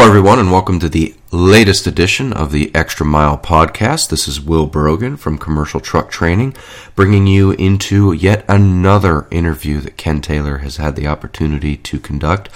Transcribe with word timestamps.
Hello, 0.00 0.08
everyone, 0.08 0.38
and 0.38 0.50
welcome 0.50 0.80
to 0.80 0.88
the 0.88 1.14
latest 1.30 1.86
edition 1.86 2.32
of 2.32 2.52
the 2.52 2.74
Extra 2.74 3.04
Mile 3.04 3.36
podcast. 3.36 4.08
This 4.08 4.26
is 4.26 4.40
Will 4.40 4.64
Brogan 4.64 5.18
from 5.18 5.36
Commercial 5.36 5.78
Truck 5.78 6.10
Training, 6.10 6.56
bringing 6.94 7.26
you 7.26 7.50
into 7.50 8.10
yet 8.14 8.42
another 8.48 9.26
interview 9.30 9.78
that 9.80 9.98
Ken 9.98 10.22
Taylor 10.22 10.58
has 10.58 10.78
had 10.78 10.96
the 10.96 11.06
opportunity 11.06 11.76
to 11.76 12.00
conduct. 12.00 12.48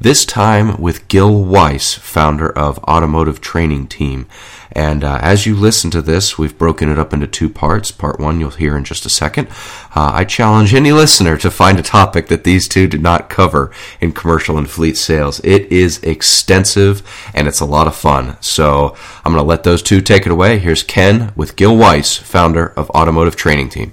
This 0.00 0.24
time 0.24 0.80
with 0.80 1.08
Gil 1.08 1.42
Weiss, 1.42 1.94
founder 1.94 2.56
of 2.56 2.78
Automotive 2.84 3.40
Training 3.40 3.88
Team. 3.88 4.28
And 4.74 5.04
uh, 5.04 5.18
as 5.22 5.46
you 5.46 5.54
listen 5.54 5.90
to 5.92 6.02
this, 6.02 6.38
we've 6.38 6.56
broken 6.56 6.90
it 6.90 6.98
up 6.98 7.12
into 7.12 7.26
two 7.26 7.48
parts. 7.48 7.90
Part 7.90 8.18
one 8.18 8.40
you'll 8.40 8.50
hear 8.50 8.76
in 8.76 8.84
just 8.84 9.06
a 9.06 9.10
second. 9.10 9.48
Uh, 9.94 10.10
I 10.14 10.24
challenge 10.24 10.74
any 10.74 10.92
listener 10.92 11.36
to 11.38 11.50
find 11.50 11.78
a 11.78 11.82
topic 11.82 12.28
that 12.28 12.44
these 12.44 12.68
two 12.68 12.86
did 12.86 13.02
not 13.02 13.30
cover 13.30 13.70
in 14.00 14.12
commercial 14.12 14.58
and 14.58 14.68
fleet 14.68 14.96
sales. 14.96 15.40
It 15.44 15.70
is 15.70 16.02
extensive 16.02 17.02
and 17.34 17.46
it's 17.46 17.60
a 17.60 17.66
lot 17.66 17.86
of 17.86 17.94
fun. 17.94 18.36
So 18.40 18.96
I'm 19.24 19.32
going 19.32 19.42
to 19.44 19.48
let 19.48 19.64
those 19.64 19.82
two 19.82 20.00
take 20.00 20.26
it 20.26 20.32
away. 20.32 20.58
Here's 20.58 20.82
Ken 20.82 21.32
with 21.36 21.56
Gil 21.56 21.76
Weiss, 21.76 22.16
founder 22.16 22.68
of 22.68 22.90
Automotive 22.90 23.36
Training 23.36 23.68
Team. 23.68 23.92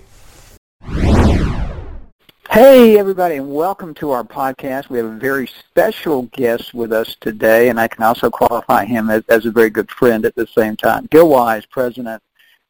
Hey, 2.51 2.97
everybody, 2.97 3.35
and 3.35 3.53
welcome 3.53 3.93
to 3.93 4.09
our 4.09 4.23
podcast. 4.23 4.89
We 4.89 4.97
have 4.97 5.05
a 5.05 5.15
very 5.17 5.45
special 5.45 6.23
guest 6.31 6.73
with 6.73 6.91
us 6.91 7.15
today, 7.21 7.69
and 7.69 7.79
I 7.79 7.87
can 7.87 8.01
also 8.01 8.31
qualify 8.31 8.85
him 8.85 9.11
as, 9.11 9.23
as 9.29 9.45
a 9.45 9.51
very 9.51 9.69
good 9.69 9.87
friend 9.91 10.25
at 10.25 10.33
the 10.33 10.47
same 10.47 10.75
time. 10.75 11.07
Gil 11.11 11.29
Weiss, 11.29 11.67
president 11.67 12.23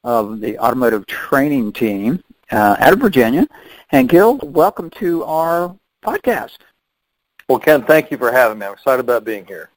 of 0.04 0.42
the 0.42 0.60
Automotive 0.60 1.08
Training 1.08 1.72
Team 1.72 2.22
uh, 2.52 2.76
out 2.78 2.92
of 2.92 3.00
Virginia. 3.00 3.48
And 3.94 4.10
Gil, 4.10 4.40
welcome 4.40 4.90
to 5.00 5.24
our 5.24 5.74
podcast. 6.04 6.58
Well, 7.48 7.60
Ken, 7.60 7.82
thank 7.82 8.12
you 8.12 8.18
for 8.18 8.34
having 8.34 8.60
me. 8.60 8.66
I'm 8.66 8.74
excited 8.74 9.00
about 9.00 9.24
being 9.24 9.46
here. 9.46 9.70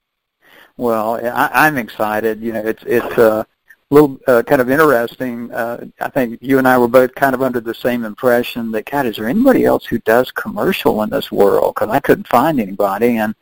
Well, 0.76 1.24
I, 1.24 1.48
I'm 1.52 1.78
excited. 1.78 2.40
You 2.40 2.54
know, 2.54 2.66
it's 2.66 2.82
it's 2.88 3.18
uh, 3.18 3.44
little 3.92 4.18
uh, 4.26 4.42
kind 4.42 4.60
of 4.60 4.70
interesting. 4.70 5.52
Uh, 5.52 5.86
I 6.00 6.08
think 6.08 6.38
you 6.40 6.58
and 6.58 6.66
I 6.66 6.78
were 6.78 6.88
both 6.88 7.14
kind 7.14 7.34
of 7.34 7.42
under 7.42 7.60
the 7.60 7.74
same 7.74 8.04
impression 8.04 8.72
that, 8.72 8.90
God, 8.90 9.06
is 9.06 9.16
there 9.16 9.28
anybody 9.28 9.64
else 9.64 9.84
who 9.84 9.98
does 9.98 10.30
commercial 10.32 11.02
in 11.02 11.10
this 11.10 11.30
world? 11.30 11.74
Because 11.74 11.90
I 11.90 12.00
couldn't 12.00 12.26
find 12.26 12.58
anybody, 12.58 13.18
and 13.18 13.34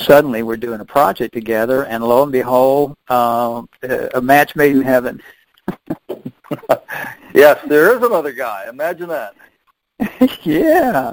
suddenly 0.00 0.42
we're 0.42 0.56
doing 0.56 0.80
a 0.80 0.84
project 0.84 1.34
together, 1.34 1.84
and 1.84 2.02
lo 2.02 2.22
and 2.22 2.32
behold, 2.32 2.96
uh, 3.08 3.62
a 4.14 4.20
match 4.20 4.56
made 4.56 4.74
in 4.74 4.82
heaven. 4.82 5.20
yes, 7.34 7.60
there 7.68 7.94
is 7.94 8.02
another 8.02 8.32
guy. 8.32 8.66
Imagine 8.68 9.08
that. 9.08 9.34
yeah. 10.42 11.12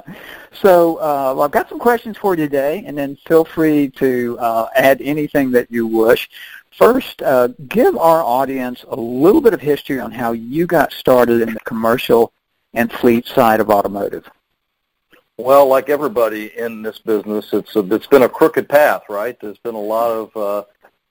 So 0.52 0.96
uh, 0.96 1.34
well, 1.36 1.42
I've 1.42 1.50
got 1.50 1.68
some 1.68 1.78
questions 1.78 2.16
for 2.16 2.34
you 2.34 2.44
today, 2.44 2.84
and 2.86 2.96
then 2.96 3.16
feel 3.26 3.44
free 3.44 3.90
to 3.90 4.38
uh, 4.40 4.68
add 4.74 5.00
anything 5.02 5.50
that 5.52 5.70
you 5.70 5.86
wish. 5.86 6.30
First, 6.78 7.22
uh, 7.22 7.48
give 7.66 7.96
our 7.96 8.22
audience 8.22 8.84
a 8.88 8.94
little 8.94 9.40
bit 9.40 9.52
of 9.52 9.60
history 9.60 9.98
on 9.98 10.12
how 10.12 10.30
you 10.30 10.64
got 10.64 10.92
started 10.92 11.40
in 11.40 11.52
the 11.52 11.60
commercial 11.60 12.32
and 12.72 12.92
fleet 12.92 13.26
side 13.26 13.58
of 13.58 13.68
automotive. 13.68 14.30
Well, 15.38 15.66
like 15.66 15.88
everybody 15.88 16.56
in 16.56 16.82
this 16.82 17.00
business, 17.00 17.52
it's 17.52 17.74
a, 17.74 17.80
it's 17.92 18.06
been 18.06 18.22
a 18.22 18.28
crooked 18.28 18.68
path, 18.68 19.02
right? 19.08 19.36
There's 19.40 19.58
been 19.58 19.74
a 19.74 19.80
lot 19.80 20.10
of 20.12 20.36
uh, 20.36 20.64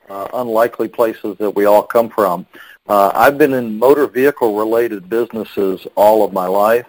uh, 0.09 0.27
unlikely 0.35 0.87
places 0.87 1.37
that 1.39 1.51
we 1.51 1.65
all 1.65 1.83
come 1.83 2.09
from. 2.09 2.45
Uh, 2.87 3.11
I've 3.13 3.37
been 3.37 3.53
in 3.53 3.77
motor 3.77 4.07
vehicle 4.07 4.57
related 4.57 5.09
businesses 5.09 5.85
all 5.95 6.23
of 6.23 6.31
my 6.31 6.47
life. 6.47 6.85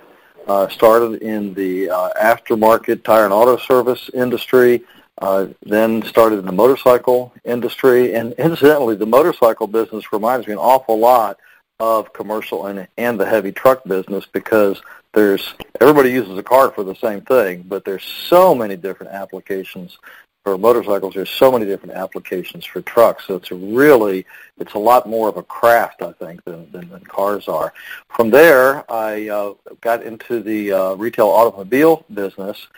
Uh, 0.46 0.68
started 0.68 1.20
in 1.20 1.52
the 1.54 1.90
uh, 1.90 2.10
aftermarket 2.22 3.02
tire 3.02 3.24
and 3.24 3.34
auto 3.34 3.56
service 3.56 4.08
industry, 4.14 4.84
uh, 5.20 5.46
then 5.62 6.02
started 6.02 6.38
in 6.38 6.46
the 6.46 6.52
motorcycle 6.52 7.32
industry, 7.44 8.14
and 8.14 8.32
incidentally, 8.34 8.94
the 8.94 9.06
motorcycle 9.06 9.66
business 9.66 10.12
reminds 10.12 10.46
me 10.46 10.52
an 10.52 10.58
awful 10.58 10.98
lot 10.98 11.38
of 11.80 12.12
commercial 12.12 12.66
and, 12.66 12.86
and 12.96 13.18
the 13.18 13.26
heavy 13.26 13.52
truck 13.52 13.84
business 13.84 14.26
because 14.26 14.80
there's 15.14 15.54
everybody 15.80 16.10
uses 16.10 16.36
a 16.36 16.42
car 16.42 16.70
for 16.70 16.84
the 16.84 16.94
same 16.96 17.20
thing, 17.22 17.64
but 17.66 17.84
there's 17.84 18.04
so 18.04 18.54
many 18.54 18.76
different 18.76 19.12
applications 19.12 19.98
for 20.44 20.56
motorcycles. 20.56 21.14
There's 21.14 21.30
so 21.30 21.50
many 21.50 21.66
different 21.66 21.94
applications 21.94 22.64
for 22.64 22.80
trucks, 22.82 23.26
so 23.26 23.36
it's 23.36 23.50
really 23.50 24.26
it's 24.58 24.74
a 24.74 24.78
lot 24.78 25.08
more 25.08 25.28
of 25.28 25.36
a 25.36 25.42
craft, 25.42 26.02
I 26.02 26.12
think, 26.12 26.44
than 26.44 26.70
than, 26.70 26.88
than 26.90 27.00
cars 27.04 27.48
are. 27.48 27.72
From 28.08 28.30
there, 28.30 28.90
I 28.90 29.28
uh, 29.28 29.54
got 29.80 30.02
into 30.02 30.40
the 30.40 30.72
uh, 30.72 30.94
retail 30.94 31.28
automobile 31.28 32.04
business 32.12 32.68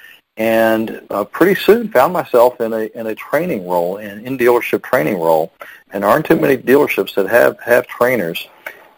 and 0.40 1.02
uh, 1.10 1.22
pretty 1.22 1.54
soon 1.54 1.86
found 1.90 2.14
myself 2.14 2.62
in 2.62 2.72
a 2.72 2.86
in 2.98 3.08
a 3.08 3.14
training 3.14 3.68
role, 3.68 3.98
in 3.98 4.26
in 4.26 4.38
dealership 4.38 4.82
training 4.82 5.20
role, 5.20 5.52
and 5.92 6.02
aren't 6.02 6.24
too 6.24 6.34
many 6.34 6.56
dealerships 6.56 7.14
that 7.14 7.28
have 7.28 7.60
have 7.60 7.86
trainers, 7.86 8.48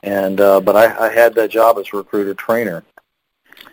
and 0.04 0.40
uh, 0.40 0.60
but 0.60 0.76
I, 0.76 1.08
I 1.08 1.12
had 1.12 1.34
that 1.34 1.50
job 1.50 1.78
as 1.78 1.86
a 1.92 1.96
recruiter 1.96 2.32
trainer. 2.34 2.84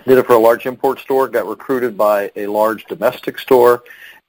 Did 0.07 0.17
it 0.17 0.25
for 0.25 0.33
a 0.33 0.39
large 0.39 0.65
import 0.65 0.97
store. 0.99 1.27
Got 1.27 1.45
recruited 1.45 1.95
by 1.95 2.31
a 2.35 2.47
large 2.47 2.85
domestic 2.85 3.37
store, 3.37 3.83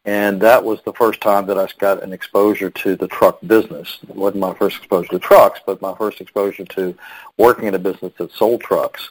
and 0.05 0.39
that 0.43 0.63
was 0.63 0.83
the 0.83 0.93
first 0.93 1.23
time 1.23 1.47
that 1.47 1.59
I 1.59 1.67
got 1.79 2.03
an 2.03 2.13
exposure 2.13 2.69
to 2.69 2.95
the 2.95 3.09
truck 3.09 3.39
business. 3.47 4.01
It 4.07 4.17
wasn't 4.17 4.41
my 4.41 4.53
first 4.53 4.77
exposure 4.77 5.13
to 5.13 5.19
trucks, 5.19 5.61
but 5.65 5.81
my 5.81 5.95
first 5.95 6.21
exposure 6.21 6.67
to 6.67 6.95
working 7.39 7.69
in 7.69 7.75
a 7.75 7.79
business 7.79 8.13
that 8.19 8.33
sold 8.33 8.61
trucks. 8.61 9.09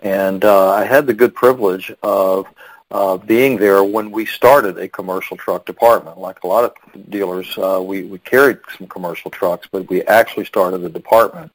And 0.00 0.44
uh, 0.44 0.68
I 0.70 0.84
had 0.84 1.06
the 1.06 1.14
good 1.14 1.34
privilege 1.34 1.90
of 2.02 2.46
uh, 2.90 3.16
being 3.16 3.56
there 3.56 3.84
when 3.84 4.10
we 4.10 4.26
started 4.26 4.78
a 4.78 4.88
commercial 4.88 5.36
truck 5.36 5.64
department. 5.64 6.18
Like 6.18 6.42
a 6.42 6.46
lot 6.46 6.64
of 6.64 7.10
dealers, 7.10 7.56
uh, 7.58 7.80
we, 7.82 8.02
we 8.02 8.18
carried 8.18 8.58
some 8.76 8.88
commercial 8.88 9.30
trucks, 9.30 9.68
but 9.70 9.88
we 9.88 10.02
actually 10.02 10.44
started 10.44 10.84
a 10.84 10.88
department. 10.88 11.52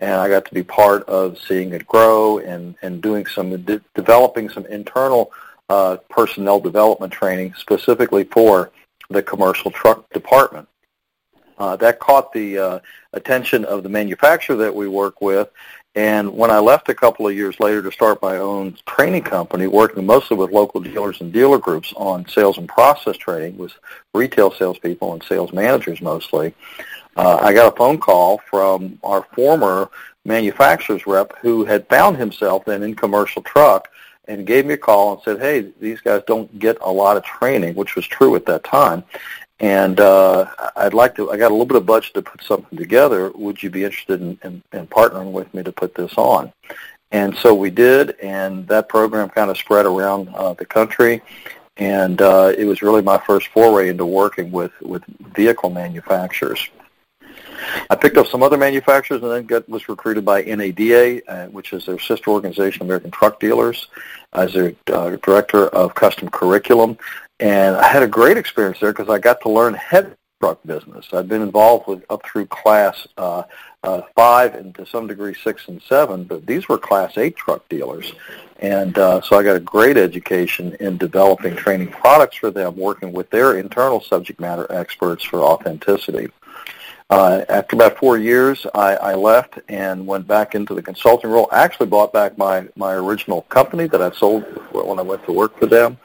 And 0.00 0.12
I 0.12 0.28
got 0.28 0.44
to 0.46 0.54
be 0.54 0.62
part 0.62 1.04
of 1.08 1.38
seeing 1.38 1.72
it 1.72 1.86
grow 1.86 2.38
and, 2.38 2.74
and 2.82 3.02
doing 3.02 3.26
some, 3.26 3.62
de- 3.62 3.80
developing 3.94 4.48
some 4.48 4.64
internal 4.66 5.32
uh, 5.68 5.96
personnel 6.08 6.60
development 6.60 7.12
training 7.12 7.52
specifically 7.58 8.24
for 8.24 8.70
the 9.10 9.22
commercial 9.22 9.70
truck 9.70 10.08
department. 10.10 10.68
Uh, 11.58 11.74
that 11.76 11.98
caught 11.98 12.32
the 12.32 12.58
uh, 12.58 12.78
attention 13.12 13.64
of 13.64 13.82
the 13.82 13.88
manufacturer 13.88 14.56
that 14.56 14.74
we 14.74 14.86
work 14.86 15.20
with, 15.20 15.50
and 15.98 16.32
when 16.32 16.52
I 16.52 16.60
left 16.60 16.88
a 16.90 16.94
couple 16.94 17.26
of 17.26 17.34
years 17.34 17.58
later 17.58 17.82
to 17.82 17.90
start 17.90 18.22
my 18.22 18.36
own 18.36 18.76
training 18.86 19.24
company, 19.24 19.66
working 19.66 20.06
mostly 20.06 20.36
with 20.36 20.52
local 20.52 20.80
dealers 20.80 21.20
and 21.20 21.32
dealer 21.32 21.58
groups 21.58 21.92
on 21.96 22.24
sales 22.28 22.56
and 22.56 22.68
process 22.68 23.16
training 23.16 23.58
with 23.58 23.72
retail 24.14 24.52
salespeople 24.52 25.12
and 25.12 25.24
sales 25.24 25.52
managers 25.52 26.00
mostly, 26.00 26.54
uh, 27.16 27.40
I 27.42 27.52
got 27.52 27.72
a 27.72 27.76
phone 27.76 27.98
call 27.98 28.38
from 28.48 29.00
our 29.02 29.26
former 29.34 29.90
manufacturer's 30.24 31.04
rep 31.04 31.36
who 31.38 31.64
had 31.64 31.88
found 31.88 32.16
himself 32.16 32.68
in 32.68 32.84
in 32.84 32.94
commercial 32.94 33.42
truck 33.42 33.88
and 34.28 34.46
gave 34.46 34.66
me 34.66 34.74
a 34.74 34.78
call 34.78 35.14
and 35.14 35.22
said, 35.24 35.40
hey, 35.40 35.72
these 35.80 36.00
guys 36.00 36.22
don't 36.28 36.60
get 36.60 36.78
a 36.80 36.92
lot 36.92 37.16
of 37.16 37.24
training, 37.24 37.74
which 37.74 37.96
was 37.96 38.06
true 38.06 38.36
at 38.36 38.46
that 38.46 38.62
time 38.62 39.02
and 39.60 39.98
uh, 40.00 40.46
I'd 40.76 40.94
like 40.94 41.14
to. 41.16 41.30
I 41.30 41.36
got 41.36 41.50
a 41.50 41.54
little 41.54 41.66
bit 41.66 41.76
of 41.76 41.86
budget 41.86 42.14
to 42.14 42.22
put 42.22 42.42
something 42.42 42.78
together. 42.78 43.30
Would 43.34 43.62
you 43.62 43.70
be 43.70 43.84
interested 43.84 44.20
in, 44.20 44.38
in, 44.44 44.62
in 44.72 44.86
partnering 44.86 45.32
with 45.32 45.52
me 45.52 45.62
to 45.62 45.72
put 45.72 45.94
this 45.94 46.14
on? 46.16 46.52
And 47.10 47.34
so 47.36 47.54
we 47.54 47.70
did, 47.70 48.16
and 48.20 48.66
that 48.68 48.88
program 48.88 49.30
kind 49.30 49.50
of 49.50 49.56
spread 49.56 49.86
around 49.86 50.28
uh, 50.34 50.52
the 50.54 50.66
country. 50.66 51.22
And 51.78 52.20
uh, 52.20 52.52
it 52.58 52.64
was 52.64 52.82
really 52.82 53.02
my 53.02 53.18
first 53.18 53.48
foray 53.48 53.88
into 53.88 54.04
working 54.04 54.50
with, 54.50 54.72
with 54.82 55.02
vehicle 55.34 55.70
manufacturers. 55.70 56.68
I 57.90 57.96
picked 57.96 58.16
up 58.16 58.26
some 58.26 58.42
other 58.42 58.56
manufacturers 58.56 59.22
and 59.22 59.30
then 59.30 59.46
got, 59.46 59.68
was 59.68 59.88
recruited 59.88 60.24
by 60.24 60.42
NADA, 60.42 61.22
uh, 61.28 61.46
which 61.46 61.72
is 61.72 61.86
their 61.86 61.98
sister 61.98 62.30
organization, 62.30 62.82
American 62.82 63.10
Truck 63.10 63.40
Dealers, 63.40 63.88
as 64.32 64.52
their 64.52 64.74
uh, 64.92 65.16
director 65.22 65.68
of 65.68 65.94
custom 65.94 66.28
curriculum. 66.28 66.98
And 67.40 67.76
I 67.76 67.86
had 67.86 68.02
a 68.02 68.08
great 68.08 68.36
experience 68.36 68.80
there 68.80 68.92
because 68.92 69.08
I 69.08 69.18
got 69.18 69.40
to 69.42 69.48
learn 69.48 69.74
heavy 69.74 70.12
truck 70.40 70.60
business. 70.64 71.06
I've 71.12 71.28
been 71.28 71.42
involved 71.42 71.88
with 71.88 72.04
up 72.10 72.24
through 72.24 72.46
class 72.46 73.06
uh, 73.16 73.42
uh, 73.82 74.02
five 74.14 74.54
and 74.54 74.74
to 74.76 74.86
some 74.86 75.06
degree 75.06 75.34
six 75.34 75.68
and 75.68 75.80
seven, 75.82 76.24
but 76.24 76.46
these 76.46 76.68
were 76.68 76.78
class 76.78 77.18
eight 77.18 77.36
truck 77.36 77.68
dealers. 77.68 78.12
And 78.60 78.98
uh, 78.98 79.20
so 79.20 79.38
I 79.38 79.42
got 79.42 79.56
a 79.56 79.60
great 79.60 79.96
education 79.96 80.76
in 80.80 80.96
developing 80.96 81.54
training 81.56 81.88
products 81.88 82.36
for 82.36 82.50
them, 82.50 82.76
working 82.76 83.12
with 83.12 83.30
their 83.30 83.58
internal 83.58 84.00
subject 84.00 84.40
matter 84.40 84.66
experts 84.70 85.24
for 85.24 85.40
authenticity. 85.40 86.28
Uh, 87.10 87.42
after 87.48 87.74
about 87.74 87.96
four 87.96 88.18
years, 88.18 88.66
I, 88.74 88.94
I 88.96 89.14
left 89.14 89.58
and 89.68 90.06
went 90.06 90.26
back 90.26 90.54
into 90.54 90.74
the 90.74 90.82
consulting 90.82 91.30
role. 91.30 91.48
Actually 91.52 91.86
bought 91.86 92.12
back 92.12 92.36
my, 92.36 92.68
my 92.76 92.92
original 92.92 93.42
company 93.42 93.86
that 93.88 94.02
I 94.02 94.10
sold 94.10 94.42
when 94.72 94.98
I 94.98 95.02
went 95.02 95.24
to 95.24 95.32
work 95.32 95.58
for 95.58 95.66
them. 95.66 95.96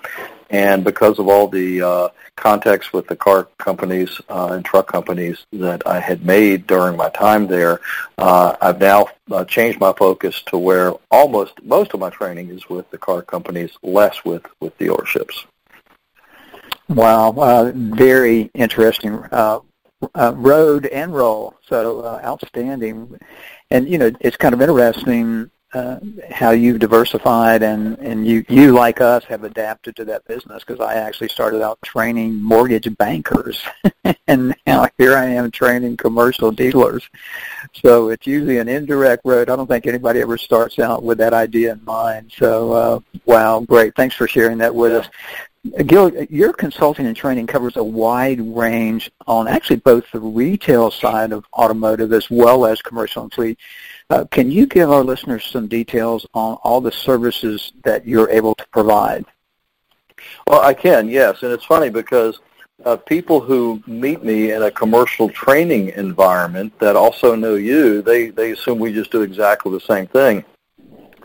And 0.49 0.83
because 0.83 1.19
of 1.19 1.27
all 1.27 1.47
the 1.47 1.81
uh, 1.81 2.09
contacts 2.35 2.93
with 2.93 3.07
the 3.07 3.15
car 3.15 3.47
companies 3.57 4.21
uh, 4.29 4.49
and 4.51 4.63
truck 4.63 4.87
companies 4.87 5.45
that 5.53 5.85
I 5.87 5.99
had 5.99 6.25
made 6.25 6.67
during 6.67 6.97
my 6.97 7.09
time 7.09 7.47
there, 7.47 7.79
uh, 8.17 8.55
I've 8.61 8.79
now 8.79 9.07
uh, 9.31 9.45
changed 9.45 9.79
my 9.79 9.93
focus 9.93 10.41
to 10.47 10.57
where 10.57 10.93
almost 11.11 11.63
most 11.63 11.93
of 11.93 11.99
my 11.99 12.09
training 12.09 12.49
is 12.49 12.69
with 12.69 12.89
the 12.91 12.97
car 12.97 13.21
companies, 13.21 13.71
less 13.81 14.23
with, 14.23 14.45
with 14.59 14.77
dealerships. 14.77 15.45
Wow, 16.89 17.33
uh, 17.37 17.71
very 17.73 18.51
interesting. 18.53 19.15
Uh, 19.31 19.59
uh, 20.15 20.33
rode 20.35 20.85
and 20.87 21.13
roll. 21.13 21.55
So 21.65 22.01
uh, 22.01 22.21
outstanding. 22.23 23.17
And 23.71 23.87
you 23.87 23.97
know, 23.97 24.11
it's 24.19 24.37
kind 24.37 24.53
of 24.53 24.61
interesting 24.61 25.49
uh, 25.73 25.99
how 26.29 26.51
you've 26.51 26.79
diversified 26.79 27.63
and, 27.63 27.97
and 27.99 28.27
you, 28.27 28.45
you, 28.47 28.73
like 28.73 29.01
us, 29.01 29.23
have 29.25 29.43
adapted 29.43 29.95
to 29.95 30.05
that 30.05 30.25
business 30.25 30.63
because 30.63 30.79
I 30.79 30.95
actually 30.95 31.29
started 31.29 31.61
out 31.61 31.81
training 31.81 32.41
mortgage 32.41 32.95
bankers 32.97 33.63
and 34.27 34.55
now 34.67 34.87
here 34.97 35.15
I 35.15 35.25
am 35.25 35.49
training 35.51 35.97
commercial 35.97 36.51
dealers. 36.51 37.09
So 37.73 38.09
it's 38.09 38.27
usually 38.27 38.59
an 38.59 38.67
indirect 38.67 39.23
road. 39.25 39.49
I 39.49 39.55
don't 39.55 39.67
think 39.67 39.87
anybody 39.87 40.21
ever 40.21 40.37
starts 40.37 40.79
out 40.79 41.03
with 41.03 41.17
that 41.17 41.33
idea 41.33 41.73
in 41.73 41.83
mind. 41.85 42.31
So, 42.37 42.71
uh, 42.71 42.99
wow, 43.25 43.61
great. 43.61 43.95
Thanks 43.95 44.15
for 44.15 44.27
sharing 44.27 44.59
that 44.59 44.73
with 44.73 44.93
us. 44.93 45.07
Gil, 45.85 46.11
your 46.25 46.51
consulting 46.51 47.05
and 47.05 47.15
training 47.15 47.47
covers 47.47 47.77
a 47.77 47.83
wide 47.83 48.41
range 48.41 49.09
on 49.27 49.47
actually 49.47 49.77
both 49.77 50.03
the 50.11 50.19
retail 50.19 50.91
side 50.91 51.31
of 51.31 51.45
automotive 51.53 52.11
as 52.11 52.29
well 52.29 52.65
as 52.65 52.81
commercial 52.81 53.23
and 53.23 53.33
fleet. 53.33 53.57
Uh, 54.09 54.25
can 54.25 54.51
you 54.51 54.65
give 54.65 54.91
our 54.91 55.03
listeners 55.03 55.45
some 55.45 55.69
details 55.69 56.27
on 56.33 56.57
all 56.63 56.81
the 56.81 56.91
services 56.91 57.71
that 57.85 58.05
you're 58.05 58.29
able 58.29 58.53
to 58.55 58.67
provide? 58.73 59.25
Well, 60.47 60.61
I 60.61 60.73
can, 60.73 61.07
yes. 61.07 61.43
And 61.43 61.53
it's 61.53 61.65
funny 61.65 61.89
because 61.89 62.39
uh, 62.83 62.97
people 62.97 63.39
who 63.39 63.81
meet 63.87 64.21
me 64.21 64.51
in 64.51 64.63
a 64.63 64.71
commercial 64.71 65.29
training 65.29 65.89
environment 65.89 66.77
that 66.79 66.97
also 66.97 67.35
know 67.35 67.55
you, 67.55 68.01
they, 68.01 68.31
they 68.31 68.51
assume 68.51 68.79
we 68.79 68.91
just 68.91 69.11
do 69.11 69.21
exactly 69.21 69.71
the 69.71 69.79
same 69.79 70.07
thing. 70.07 70.43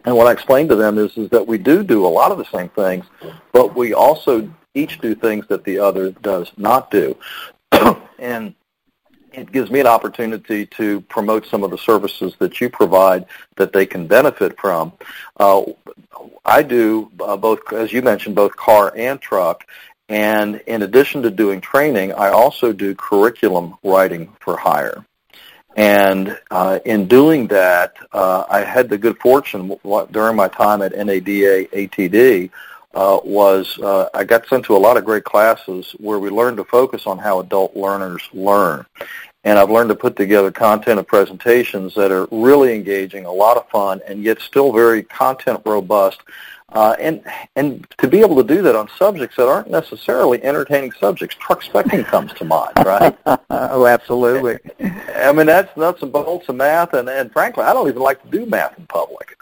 And 0.09 0.17
what 0.17 0.27
I 0.27 0.33
explain 0.33 0.69
to 0.69 0.75
them 0.75 0.97
is, 0.97 1.15
is 1.19 1.29
that 1.29 1.47
we 1.47 1.59
do 1.59 1.85
do 1.85 2.07
a 2.07 2.09
lot 2.09 2.33
of 2.33 2.39
the 2.39 2.47
same 2.47 2.71
things, 2.71 3.05
but 3.53 3.77
we 3.77 3.93
also 3.93 4.51
each 4.73 5.03
do 5.03 5.15
things 5.15 5.47
that 5.49 5.65
the 5.65 5.79
other 5.79 6.13
does 6.13 6.51
not 6.57 6.91
do. 6.91 7.15
and 8.19 8.55
it 9.35 9.53
gives 9.53 9.71
me 9.71 9.81
an 9.81 9.87
opportunity 9.87 10.65
to 10.65 11.03
promote 11.03 11.45
some 11.45 11.63
of 11.63 11.71
the 11.71 11.77
services 11.77 12.33
that 12.39 12.59
you 12.59 12.71
provide 12.71 13.27
that 13.59 13.75
they 13.75 13.85
can 13.85 14.07
benefit 14.07 14.59
from. 14.59 14.95
Uh, 15.39 15.65
I 16.43 16.63
do 16.63 17.11
uh, 17.21 17.37
both, 17.37 17.71
as 17.75 17.93
you 17.93 18.01
mentioned, 18.01 18.35
both 18.35 18.57
car 18.57 18.95
and 18.97 19.21
truck. 19.21 19.67
And 20.09 20.63
in 20.67 20.85
addition 20.85 21.21
to 21.21 21.31
doing 21.31 21.61
training, 21.61 22.15
I 22.15 22.31
also 22.31 22.73
do 22.73 22.95
curriculum 22.95 23.77
writing 23.85 24.35
for 24.41 24.57
hire. 24.57 25.05
And 25.79 26.37
uh, 26.51 26.81
in 26.85 27.07
doing 27.07 27.47
that, 27.47 27.95
uh, 28.13 28.45
I 28.51 28.63
had 28.63 28.89
the 28.89 28.99
good 28.99 29.17
fortune 29.21 29.79
during 30.11 30.35
my 30.35 30.49
time 30.49 30.83
at 30.83 30.91
NADA 30.91 31.67
ATD 31.67 32.51
uh, 32.95 33.21
was 33.23 33.79
uh, 33.79 34.09
I 34.13 34.25
got 34.25 34.49
sent 34.49 34.65
to 34.65 34.77
a 34.77 34.77
lot 34.77 34.97
of 34.97 35.05
great 35.05 35.23
classes 35.23 35.95
where 35.99 36.19
we 36.19 36.31
learned 36.31 36.57
to 36.57 36.65
focus 36.65 37.07
on 37.07 37.17
how 37.17 37.39
adult 37.39 37.77
learners 37.77 38.29
learn. 38.33 38.87
And 39.45 39.57
I've 39.57 39.71
learned 39.71 39.91
to 39.91 39.95
put 39.95 40.17
together 40.17 40.51
content 40.51 40.99
and 40.99 41.07
presentations 41.07 41.95
that 41.95 42.11
are 42.11 42.27
really 42.33 42.75
engaging, 42.75 43.25
a 43.25 43.33
lot 43.33 43.57
of 43.57 43.69
fun, 43.69 44.01
and 44.05 44.25
yet 44.25 44.41
still 44.41 44.73
very 44.73 45.05
content 45.05 45.61
robust 45.65 46.23
uh, 46.73 46.95
and 47.01 47.23
and 47.57 47.87
to 47.99 48.07
be 48.09 48.21
able 48.21 48.37
to 48.37 48.45
do 48.45 48.61
that 48.63 48.77
on 48.77 48.89
subjects 48.99 49.37
that 49.37 49.49
aren't 49.49 49.71
necessarily 49.71 50.43
entertaining 50.45 50.93
subjects, 50.93 51.35
truck 51.37 51.63
specking 51.63 52.05
comes 52.05 52.33
to 52.35 52.45
mind, 52.45 52.73
right? 52.85 53.17
oh, 53.51 53.87
absolutely. 53.87 54.59
I 55.15 55.33
mean, 55.33 55.47
that's 55.47 55.75
nuts 55.77 56.03
and 56.03 56.13
bolts 56.13 56.49
of 56.49 56.57
math, 56.57 56.93
and, 56.93 57.09
and 57.09 57.33
frankly, 57.33 57.65
I 57.65 57.73
don't 57.73 57.89
even 57.89 58.03
like 58.03 58.23
to 58.23 58.29
do 58.29 58.45
math 58.45 58.79
in 58.79 58.87
public, 58.87 59.39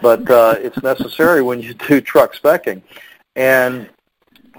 but 0.00 0.30
uh, 0.30 0.54
it's 0.58 0.80
necessary 0.82 1.42
when 1.42 1.60
you 1.60 1.74
do 1.74 2.00
truck 2.00 2.34
specking. 2.34 2.82
And 3.34 3.88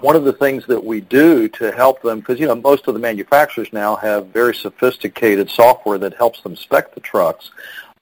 one 0.02 0.16
of 0.16 0.24
the 0.24 0.32
things 0.32 0.66
that 0.66 0.84
we 0.84 1.00
do 1.00 1.48
to 1.48 1.70
help 1.70 2.02
them, 2.02 2.18
because 2.18 2.38
you 2.38 2.46
know 2.46 2.56
most 2.56 2.88
of 2.88 2.94
the 2.94 3.00
manufacturers 3.00 3.72
now 3.72 3.96
have 3.96 4.26
very 4.28 4.54
sophisticated 4.54 5.48
software 5.48 5.96
that 5.98 6.14
helps 6.14 6.42
them 6.42 6.56
spec 6.56 6.94
the 6.94 7.00
trucks. 7.00 7.50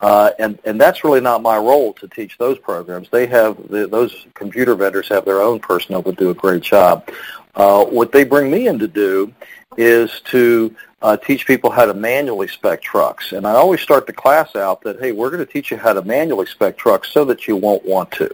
Uh, 0.00 0.30
and, 0.38 0.58
and 0.64 0.80
that's 0.80 1.04
really 1.04 1.20
not 1.20 1.42
my 1.42 1.56
role 1.56 1.92
to 1.92 2.08
teach 2.08 2.38
those 2.38 2.58
programs. 2.58 3.08
They 3.10 3.26
have, 3.26 3.56
the, 3.68 3.86
those 3.86 4.26
computer 4.34 4.74
vendors 4.74 5.08
have 5.08 5.24
their 5.24 5.42
own 5.42 5.60
personnel 5.60 6.02
that 6.02 6.16
do 6.16 6.30
a 6.30 6.34
great 6.34 6.62
job. 6.62 7.08
Uh, 7.54 7.84
what 7.84 8.10
they 8.12 8.24
bring 8.24 8.50
me 8.50 8.68
in 8.68 8.78
to 8.78 8.88
do 8.88 9.32
is 9.76 10.20
to 10.22 10.74
uh, 11.02 11.16
teach 11.16 11.46
people 11.46 11.70
how 11.70 11.84
to 11.84 11.94
manually 11.94 12.48
spec 12.48 12.80
trucks. 12.80 13.32
And 13.32 13.46
I 13.46 13.52
always 13.52 13.80
start 13.80 14.06
the 14.06 14.12
class 14.12 14.56
out 14.56 14.80
that, 14.82 15.00
hey, 15.00 15.12
we're 15.12 15.30
going 15.30 15.44
to 15.44 15.52
teach 15.52 15.70
you 15.70 15.76
how 15.76 15.92
to 15.92 16.02
manually 16.02 16.46
spec 16.46 16.78
trucks 16.78 17.10
so 17.10 17.24
that 17.26 17.46
you 17.46 17.56
won't 17.56 17.84
want 17.84 18.10
to. 18.12 18.30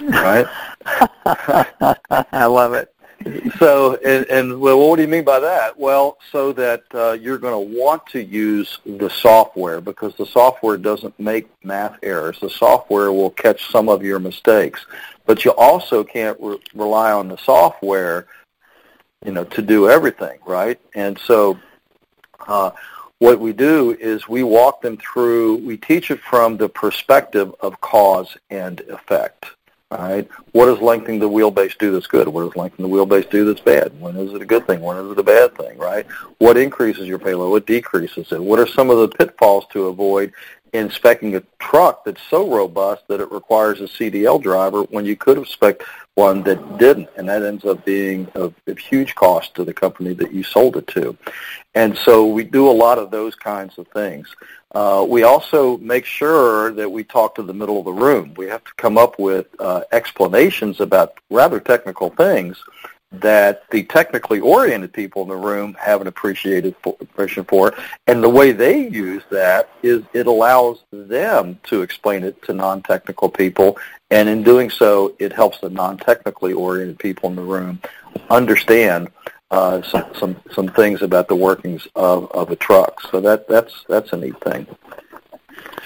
Right? 0.00 0.46
I 0.86 2.46
love 2.46 2.74
it 2.74 2.92
so, 3.58 3.96
and, 4.04 4.26
and, 4.26 4.60
well, 4.60 4.78
what 4.78 4.96
do 4.96 5.02
you 5.02 5.08
mean 5.08 5.24
by 5.24 5.40
that? 5.40 5.78
Well, 5.78 6.18
so 6.30 6.52
that 6.52 6.84
uh, 6.94 7.12
you're 7.12 7.38
going 7.38 7.52
to 7.52 7.78
want 7.78 8.06
to 8.08 8.22
use 8.22 8.78
the 8.84 9.10
software 9.10 9.80
because 9.80 10.14
the 10.16 10.26
software 10.26 10.76
doesn't 10.76 11.18
make 11.18 11.48
math 11.64 11.98
errors. 12.02 12.38
The 12.40 12.50
software 12.50 13.12
will 13.12 13.30
catch 13.30 13.70
some 13.70 13.88
of 13.88 14.02
your 14.02 14.18
mistakes, 14.18 14.86
but 15.26 15.44
you 15.44 15.50
also 15.52 16.04
can't 16.04 16.38
re- 16.40 16.60
rely 16.74 17.12
on 17.12 17.28
the 17.28 17.38
software, 17.38 18.26
you 19.24 19.32
know, 19.32 19.44
to 19.44 19.62
do 19.62 19.88
everything, 19.88 20.38
right? 20.46 20.80
And 20.94 21.18
so, 21.18 21.58
uh, 22.46 22.70
what 23.18 23.40
we 23.40 23.52
do 23.52 23.96
is 23.98 24.28
we 24.28 24.44
walk 24.44 24.80
them 24.80 24.96
through. 24.96 25.56
We 25.56 25.76
teach 25.76 26.12
it 26.12 26.20
from 26.20 26.56
the 26.56 26.68
perspective 26.68 27.52
of 27.60 27.80
cause 27.80 28.36
and 28.48 28.80
effect. 28.82 29.46
Right? 29.90 30.28
What 30.52 30.66
does 30.66 30.80
lengthening 30.82 31.18
the 31.18 31.30
wheelbase 31.30 31.78
do 31.78 31.92
that's 31.92 32.06
good? 32.06 32.28
What 32.28 32.44
does 32.44 32.56
lengthening 32.56 32.90
the 32.90 32.94
wheelbase 32.94 33.30
do 33.30 33.46
that's 33.46 33.60
bad? 33.60 33.98
When 33.98 34.16
is 34.16 34.34
it 34.34 34.42
a 34.42 34.46
good 34.46 34.66
thing? 34.66 34.80
When 34.80 34.98
is 34.98 35.10
it 35.10 35.18
a 35.18 35.22
bad 35.22 35.56
thing? 35.56 35.78
Right? 35.78 36.06
What 36.38 36.58
increases 36.58 37.06
your 37.06 37.18
payload? 37.18 37.50
What 37.50 37.66
decreases 37.66 38.30
it? 38.30 38.42
What 38.42 38.58
are 38.58 38.66
some 38.66 38.90
of 38.90 38.98
the 38.98 39.08
pitfalls 39.08 39.64
to 39.72 39.86
avoid 39.86 40.32
in 40.72 40.88
specking 40.88 41.36
a 41.36 41.42
truck 41.58 42.04
that's 42.04 42.20
so 42.28 42.50
robust 42.54 43.08
that 43.08 43.20
it 43.20 43.32
requires 43.32 43.80
a 43.80 43.84
CDL 43.84 44.42
driver 44.42 44.82
when 44.84 45.04
you 45.04 45.16
could 45.16 45.38
have 45.38 45.48
spec 45.48 45.80
one 46.14 46.42
that 46.42 46.78
didn't, 46.78 47.08
and 47.16 47.28
that 47.28 47.44
ends 47.44 47.64
up 47.64 47.84
being 47.84 48.26
a, 48.34 48.52
of 48.66 48.78
huge 48.78 49.14
cost 49.14 49.54
to 49.54 49.64
the 49.64 49.72
company 49.72 50.12
that 50.14 50.32
you 50.32 50.42
sold 50.42 50.76
it 50.76 50.86
to. 50.88 51.16
And 51.74 51.96
so 51.96 52.26
we 52.26 52.42
do 52.42 52.68
a 52.68 52.72
lot 52.72 52.98
of 52.98 53.10
those 53.10 53.34
kinds 53.36 53.78
of 53.78 53.86
things. 53.88 54.28
Uh, 54.74 55.04
we 55.08 55.22
also 55.22 55.78
make 55.78 56.04
sure 56.04 56.72
that 56.72 56.90
we 56.90 57.02
talk 57.02 57.34
to 57.34 57.42
the 57.42 57.54
middle 57.54 57.78
of 57.78 57.84
the 57.86 57.92
room. 57.92 58.34
We 58.36 58.46
have 58.46 58.64
to 58.64 58.74
come 58.76 58.98
up 58.98 59.18
with 59.18 59.46
uh, 59.58 59.82
explanations 59.92 60.80
about 60.80 61.14
rather 61.30 61.58
technical 61.58 62.10
things 62.10 62.62
that 63.10 63.68
the 63.70 63.84
technically 63.84 64.40
oriented 64.40 64.92
people 64.92 65.22
in 65.22 65.28
the 65.28 65.36
room 65.36 65.74
have 65.80 66.02
an 66.02 66.06
appreciated 66.06 66.74
appreciation 66.84 67.44
for. 67.44 67.74
And 68.06 68.22
the 68.22 68.28
way 68.28 68.52
they 68.52 68.86
use 68.86 69.22
that 69.30 69.70
is 69.82 70.02
it 70.12 70.26
allows 70.26 70.84
them 70.92 71.58
to 71.64 71.80
explain 71.80 72.22
it 72.22 72.40
to 72.42 72.52
non-technical 72.52 73.30
people. 73.30 73.78
And 74.10 74.28
in 74.28 74.42
doing 74.42 74.68
so, 74.68 75.14
it 75.18 75.32
helps 75.32 75.60
the 75.60 75.70
non-technically 75.70 76.52
oriented 76.52 76.98
people 76.98 77.30
in 77.30 77.36
the 77.36 77.42
room 77.42 77.80
understand 78.28 79.08
uh, 79.50 79.82
some, 79.82 80.04
some 80.14 80.36
some 80.52 80.68
things 80.68 81.02
about 81.02 81.28
the 81.28 81.34
workings 81.34 81.86
of, 81.94 82.30
of 82.32 82.50
a 82.50 82.56
truck. 82.56 83.00
So 83.10 83.20
that 83.20 83.48
that's 83.48 83.84
that's 83.88 84.12
a 84.12 84.16
neat 84.16 84.38
thing. 84.40 84.66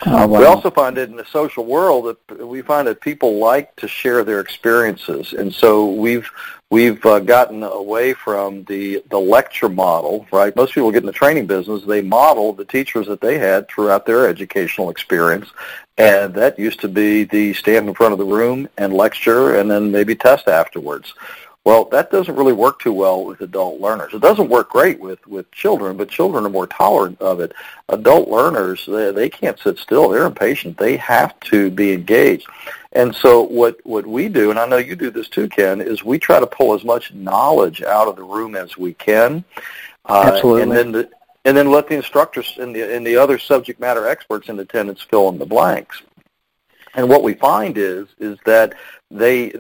Oh, 0.05 0.27
wow. 0.27 0.41
We 0.41 0.47
also 0.47 0.71
find 0.71 0.99
it 0.99 1.11
in 1.11 1.17
the 1.17 1.25
social 1.27 1.65
world 1.65 2.17
that 2.29 2.47
we 2.47 2.61
find 2.61 2.89
that 2.89 3.01
people 3.01 3.39
like 3.39 3.75
to 3.77 3.87
share 3.87 4.25
their 4.25 4.41
experiences, 4.41 5.33
and 5.33 5.55
so 5.55 5.93
we've 5.93 6.29
we've 6.71 7.05
uh, 7.07 7.21
gotten 7.21 7.63
away 7.63 8.13
from 8.13 8.65
the 8.65 9.03
the 9.11 9.19
lecture 9.19 9.69
model. 9.69 10.27
Right, 10.33 10.55
most 10.57 10.75
people 10.75 10.91
get 10.91 11.05
in 11.05 11.07
the 11.07 11.13
training 11.13 11.47
business; 11.47 11.85
they 11.85 12.03
model 12.03 12.53
the 12.53 12.65
teachers 12.65 13.07
that 13.07 13.21
they 13.21 13.39
had 13.39 13.69
throughout 13.69 14.05
their 14.05 14.27
educational 14.27 14.91
experience, 14.91 15.49
and 15.97 16.35
that 16.35 16.59
used 16.59 16.81
to 16.81 16.89
be 16.89 17.23
the 17.23 17.55
stand 17.55 17.89
in 17.89 17.95
front 17.95 18.13
of 18.13 18.19
the 18.19 18.25
room 18.25 18.69
and 18.79 18.93
lecture, 18.93 19.55
and 19.55 19.71
then 19.71 19.93
maybe 19.93 20.17
test 20.17 20.49
afterwards. 20.49 21.15
Well, 21.65 21.85
that 21.87 22.11
doesn't 22.11 22.35
really 22.35 22.53
work 22.53 22.81
too 22.81 22.93
well 22.93 23.25
with 23.25 23.41
adult 23.41 23.81
learners. 23.81 24.13
It 24.13 24.21
doesn't 24.21 24.49
work 24.49 24.71
great 24.71 24.99
with, 24.99 25.25
with 25.29 25.49
children, 25.53 25.97
but 25.97 26.09
children 26.09 26.45
are 26.45 26.51
more 26.51 26.67
tolerant 26.67 27.21
of 27.21 27.39
it. 27.39 27.53
Adult 27.89 28.29
learners, 28.29 28.85
they, 28.87 29.13
they 29.13 29.29
can't 29.29 29.59
sit 29.61 29.79
still. 29.79 30.09
They're 30.09 30.27
impatient. 30.27 30.77
They 30.77 30.97
have 30.97 31.39
to 31.41 31.71
be 31.71 31.93
engaged. 31.93 32.49
And 32.93 33.15
so 33.15 33.43
what, 33.43 33.79
what 33.85 34.07
we 34.07 34.29
do, 34.29 34.51
and 34.51 34.59
I 34.59 34.67
know 34.67 34.79
you 34.79 34.97
do 34.97 35.11
this 35.11 35.29
too, 35.29 35.49
Ken, 35.49 35.81
is 35.81 36.03
we 36.03 36.19
try 36.19 36.41
to 36.41 36.49
pull 36.49 36.75
as 36.75 36.83
much 36.83 37.15
knowledge 37.15 37.81
out 37.83 38.09
of 38.09 38.17
the 38.17 38.25
room 38.25 38.57
as 38.57 38.77
we 38.77 38.95
can. 38.95 39.45
Uh, 40.07 40.33
Absolutely. 40.35 40.63
And 40.63 40.73
then, 40.73 40.93
the, 40.93 41.11
and 41.45 41.57
then 41.57 41.71
let 41.71 41.89
the 41.89 41.95
instructors 41.95 42.59
and 42.59 42.75
the, 42.75 42.93
and 42.95 43.07
the 43.07 43.17
other 43.17 43.39
subject 43.39 43.79
matter 43.79 44.09
experts 44.09 44.49
in 44.49 44.59
attendance 44.59 45.01
fill 45.01 45.29
in 45.29 45.39
the 45.39 45.47
blanks. 45.47 46.03
And 46.95 47.09
what 47.09 47.23
we 47.23 47.35
find 47.35 47.79
is 47.79 48.09
is 48.19 48.39
that 48.45 48.75
they 49.11 49.55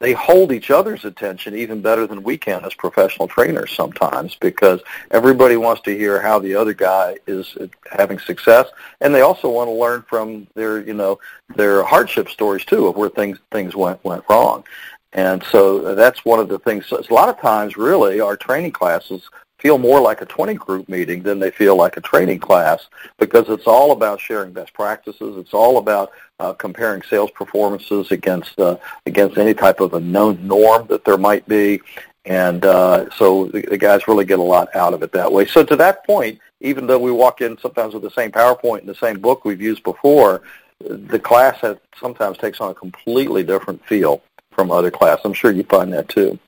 they 0.00 0.12
hold 0.12 0.50
each 0.50 0.70
other's 0.70 1.04
attention 1.04 1.54
even 1.54 1.80
better 1.80 2.06
than 2.06 2.22
we 2.22 2.36
can 2.36 2.64
as 2.64 2.74
professional 2.74 3.28
trainers 3.28 3.70
sometimes 3.72 4.34
because 4.34 4.80
everybody 5.10 5.56
wants 5.56 5.82
to 5.82 5.96
hear 5.96 6.20
how 6.20 6.38
the 6.38 6.54
other 6.54 6.74
guy 6.74 7.16
is 7.26 7.56
having 7.90 8.18
success. 8.18 8.66
And 9.00 9.14
they 9.14 9.20
also 9.20 9.50
want 9.50 9.68
to 9.68 9.72
learn 9.72 10.02
from 10.08 10.46
their 10.54 10.80
you 10.80 10.94
know 10.94 11.20
their 11.54 11.82
hardship 11.84 12.28
stories 12.28 12.64
too 12.64 12.86
of 12.86 12.96
where 12.96 13.10
things 13.10 13.38
things 13.52 13.76
went 13.76 14.02
went 14.02 14.24
wrong. 14.28 14.64
And 15.12 15.42
so 15.42 15.94
that's 15.94 16.24
one 16.24 16.38
of 16.38 16.48
the 16.48 16.58
things. 16.60 16.86
So 16.86 16.98
a 16.98 17.14
lot 17.14 17.28
of 17.28 17.40
times 17.40 17.76
really 17.76 18.20
our 18.20 18.36
training 18.36 18.72
classes 18.72 19.28
feel 19.60 19.78
more 19.78 20.00
like 20.00 20.20
a 20.22 20.26
20 20.26 20.54
group 20.54 20.88
meeting 20.88 21.22
than 21.22 21.38
they 21.38 21.50
feel 21.50 21.76
like 21.76 21.96
a 21.96 22.00
training 22.00 22.38
class 22.38 22.88
because 23.18 23.48
it's 23.48 23.66
all 23.66 23.92
about 23.92 24.20
sharing 24.20 24.52
best 24.52 24.72
practices. 24.72 25.36
It's 25.36 25.54
all 25.54 25.78
about 25.78 26.12
uh, 26.38 26.52
comparing 26.54 27.02
sales 27.02 27.30
performances 27.30 28.10
against 28.10 28.58
uh, 28.58 28.76
against 29.06 29.38
any 29.38 29.54
type 29.54 29.80
of 29.80 29.94
a 29.94 30.00
known 30.00 30.46
norm 30.46 30.86
that 30.88 31.04
there 31.04 31.18
might 31.18 31.46
be. 31.46 31.80
And 32.24 32.64
uh, 32.64 33.10
so 33.10 33.46
the, 33.46 33.62
the 33.62 33.78
guys 33.78 34.06
really 34.08 34.24
get 34.24 34.38
a 34.38 34.42
lot 34.42 34.74
out 34.74 34.94
of 34.94 35.02
it 35.02 35.12
that 35.12 35.32
way. 35.32 35.46
So 35.46 35.64
to 35.64 35.76
that 35.76 36.06
point, 36.06 36.38
even 36.60 36.86
though 36.86 36.98
we 36.98 37.10
walk 37.10 37.40
in 37.40 37.58
sometimes 37.58 37.94
with 37.94 38.02
the 38.02 38.10
same 38.10 38.30
PowerPoint 38.30 38.80
and 38.80 38.88
the 38.88 38.94
same 38.94 39.20
book 39.20 39.44
we've 39.44 39.60
used 39.60 39.82
before, 39.82 40.42
the 40.80 41.18
class 41.18 41.58
has, 41.60 41.76
sometimes 41.98 42.38
takes 42.38 42.60
on 42.60 42.70
a 42.70 42.74
completely 42.74 43.42
different 43.42 43.84
feel 43.86 44.22
from 44.50 44.70
other 44.70 44.90
class. 44.90 45.20
I'm 45.24 45.32
sure 45.32 45.50
you 45.50 45.62
find 45.64 45.92
that 45.92 46.08
too. 46.08 46.38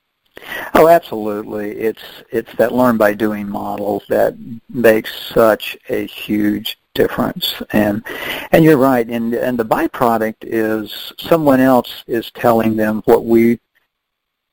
Oh, 0.75 0.89
absolutely. 0.89 1.73
It's 1.73 2.03
it's 2.31 2.53
that 2.55 2.73
learn 2.73 2.97
by 2.97 3.15
doing 3.15 3.49
model 3.49 4.03
that 4.09 4.37
makes 4.69 5.15
such 5.15 5.77
a 5.89 6.07
huge 6.07 6.79
difference. 6.95 7.55
And 7.73 8.05
and 8.53 8.65
you're 8.65 8.79
right. 8.79 9.07
And 9.07 9.35
and 9.35 9.59
the 9.59 9.65
byproduct 9.65 10.37
is 10.43 11.13
someone 11.19 11.61
else 11.61 12.05
is 12.07 12.31
telling 12.33 12.77
them 12.77 13.03
what 13.05 13.25
we 13.25 13.61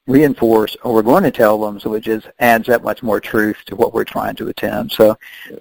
reinforce 0.09 0.75
or 0.83 0.93
we're 0.93 1.01
going 1.03 1.23
to 1.23 1.31
tell 1.31 1.61
them, 1.61 1.79
so 1.79 1.93
it 1.93 2.01
just 2.01 2.27
adds 2.39 2.65
that 2.67 2.83
much 2.83 3.03
more 3.03 3.21
truth 3.21 3.57
to 3.67 3.75
what 3.75 3.93
we're 3.93 4.03
trying 4.03 4.35
to 4.35 4.47
attend. 4.47 4.91
So, 4.91 5.15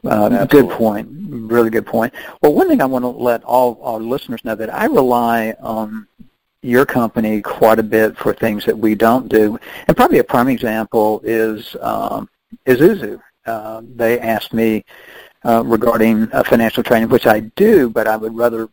uh, 0.04 0.46
good 0.46 0.70
point, 0.70 1.06
really 1.12 1.68
good 1.70 1.86
point. 1.86 2.14
Well, 2.40 2.54
one 2.54 2.66
thing 2.68 2.80
I 2.80 2.86
want 2.86 3.02
to 3.02 3.08
let 3.08 3.44
all 3.44 3.78
our 3.82 4.00
listeners 4.00 4.44
know 4.44 4.54
that 4.54 4.72
I 4.72 4.86
rely 4.86 5.54
on 5.60 6.08
your 6.62 6.84
company 6.84 7.40
quite 7.40 7.78
a 7.78 7.82
bit 7.82 8.16
for 8.16 8.32
things 8.32 8.64
that 8.64 8.76
we 8.76 8.94
don't 8.94 9.28
do, 9.28 9.58
and 9.86 9.96
probably 9.96 10.18
a 10.18 10.24
prime 10.24 10.48
example 10.48 11.20
is 11.24 11.76
um, 11.80 12.28
Isuzu. 12.66 13.20
Uh, 13.46 13.82
they 13.96 14.18
asked 14.18 14.52
me 14.52 14.84
uh, 15.44 15.62
regarding 15.64 16.30
uh, 16.32 16.42
financial 16.42 16.82
training, 16.82 17.08
which 17.08 17.26
I 17.26 17.40
do, 17.40 17.88
but 17.88 18.06
I 18.06 18.16
would 18.16 18.36
rather 18.36 18.68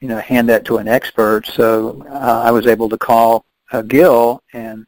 you 0.00 0.08
know 0.08 0.18
hand 0.18 0.48
that 0.48 0.64
to 0.66 0.78
an 0.78 0.88
expert. 0.88 1.46
So 1.46 2.04
uh, 2.08 2.42
I 2.44 2.50
was 2.50 2.66
able 2.66 2.88
to 2.88 2.98
call 2.98 3.44
uh, 3.72 3.82
Gil 3.82 4.42
and 4.52 4.86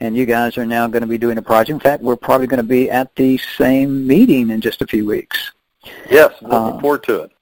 and 0.00 0.16
you 0.16 0.26
guys 0.26 0.56
are 0.56 0.66
now 0.66 0.86
going 0.86 1.00
to 1.00 1.08
be 1.08 1.18
doing 1.18 1.38
a 1.38 1.42
project. 1.42 1.70
In 1.70 1.80
fact, 1.80 2.02
we're 2.02 2.16
probably 2.16 2.46
going 2.46 2.58
to 2.58 2.62
be 2.62 2.88
at 2.88 3.14
the 3.16 3.36
same 3.38 4.06
meeting 4.06 4.50
in 4.50 4.60
just 4.60 4.80
a 4.80 4.86
few 4.86 5.04
weeks. 5.04 5.52
Yes, 6.08 6.32
looking 6.40 6.52
uh, 6.52 6.80
forward 6.80 7.02
to 7.04 7.22
it. 7.22 7.32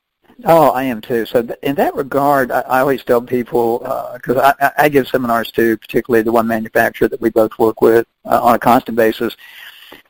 Oh, 0.44 0.70
I 0.70 0.82
am 0.84 1.00
too. 1.00 1.24
So 1.24 1.42
th- 1.42 1.58
in 1.62 1.74
that 1.76 1.94
regard, 1.94 2.50
I, 2.50 2.60
I 2.60 2.80
always 2.80 3.02
tell 3.02 3.22
people 3.22 3.78
because 4.14 4.36
uh, 4.36 4.52
I, 4.60 4.72
I 4.84 4.88
give 4.88 5.08
seminars 5.08 5.50
too, 5.50 5.76
particularly 5.78 6.22
the 6.22 6.32
one 6.32 6.46
manufacturer 6.46 7.08
that 7.08 7.20
we 7.20 7.30
both 7.30 7.58
work 7.58 7.80
with 7.80 8.06
uh, 8.26 8.40
on 8.42 8.54
a 8.54 8.58
constant 8.58 8.96
basis, 8.96 9.34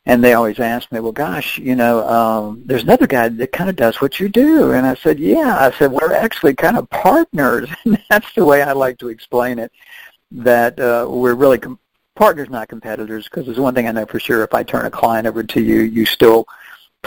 and 0.04 0.23
they 0.25 0.35
always 0.35 0.59
ask 0.59 0.90
me, 0.90 0.99
"Well, 0.99 1.12
gosh, 1.12 1.59
you 1.59 1.76
know, 1.76 2.06
um, 2.09 2.62
there's 2.66 2.83
another 2.83 3.06
guy 3.06 3.28
that 3.28 3.52
kind 3.52 3.71
of 3.71 3.76
does 3.76 4.00
what 4.00 4.18
you 4.18 4.28
do," 4.28 4.73
and 4.73 4.85
I 4.85 4.95
said, 4.95 5.21
"Yeah." 5.21 5.59
I 5.61 5.71
said, 5.78 5.92
"We're 5.92 6.12
actually 6.12 6.54
kind 6.54 6.76
of 6.76 6.90
partners," 6.90 7.68
and 7.85 8.02
that's 8.11 8.33
the 8.35 8.45
way 8.45 8.62
I 8.62 8.73
like 8.73 8.99
to 8.99 9.09
explain 9.09 9.59
it. 9.61 9.71
That 10.33 10.78
uh, 10.80 11.06
we're 11.09 11.35
really 11.35 11.59
com- 11.59 11.78
partners, 12.16 12.50
not 12.50 12.68
competitors, 12.68 13.25
because 13.26 13.47
there's 13.47 13.61
one 13.61 13.75
thing 13.75 13.87
I 13.87 13.92
know 13.92 14.06
for 14.06 14.18
sure. 14.18 14.42
If 14.42 14.54
I 14.54 14.64
turn 14.64 14.87
a 14.87 14.90
client 14.90 15.28
over 15.28 15.45
to 15.45 15.61
you, 15.61 15.83
you 15.83 16.04
still 16.04 16.49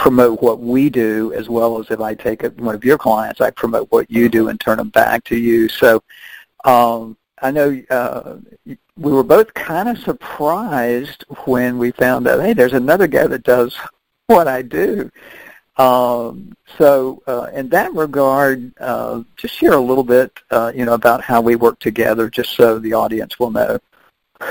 promote 0.00 0.40
what 0.40 0.60
we 0.60 0.88
do 0.88 1.30
as 1.34 1.50
well 1.50 1.78
as 1.78 1.90
if 1.90 2.00
I 2.00 2.14
take 2.14 2.42
a, 2.42 2.48
one 2.50 2.74
of 2.74 2.86
your 2.86 2.96
clients, 2.96 3.42
I 3.42 3.50
promote 3.50 3.92
what 3.92 4.10
you 4.10 4.30
do 4.30 4.48
and 4.48 4.58
turn 4.58 4.78
them 4.78 4.88
back 4.88 5.24
to 5.24 5.36
you. 5.36 5.68
So 5.68 6.02
um, 6.64 7.18
I 7.42 7.50
know 7.50 7.82
uh, 7.90 8.36
we 8.64 9.12
were 9.12 9.22
both 9.22 9.52
kind 9.52 9.90
of 9.90 9.98
surprised 9.98 11.26
when 11.44 11.76
we 11.76 11.90
found 11.90 12.26
out, 12.26 12.40
hey, 12.40 12.54
there's 12.54 12.72
another 12.72 13.06
guy 13.06 13.26
that 13.26 13.42
does 13.42 13.76
what 14.26 14.48
I 14.48 14.62
do. 14.62 15.10
Um, 15.76 16.56
so 16.78 17.22
uh, 17.26 17.50
in 17.52 17.68
that 17.68 17.92
regard, 17.92 18.72
uh, 18.80 19.22
just 19.36 19.54
share 19.54 19.74
a 19.74 19.80
little 19.80 20.04
bit, 20.04 20.32
uh, 20.50 20.72
you 20.74 20.86
know, 20.86 20.94
about 20.94 21.22
how 21.22 21.42
we 21.42 21.56
work 21.56 21.78
together, 21.78 22.30
just 22.30 22.56
so 22.56 22.78
the 22.78 22.94
audience 22.94 23.38
will 23.38 23.50
know. 23.50 23.78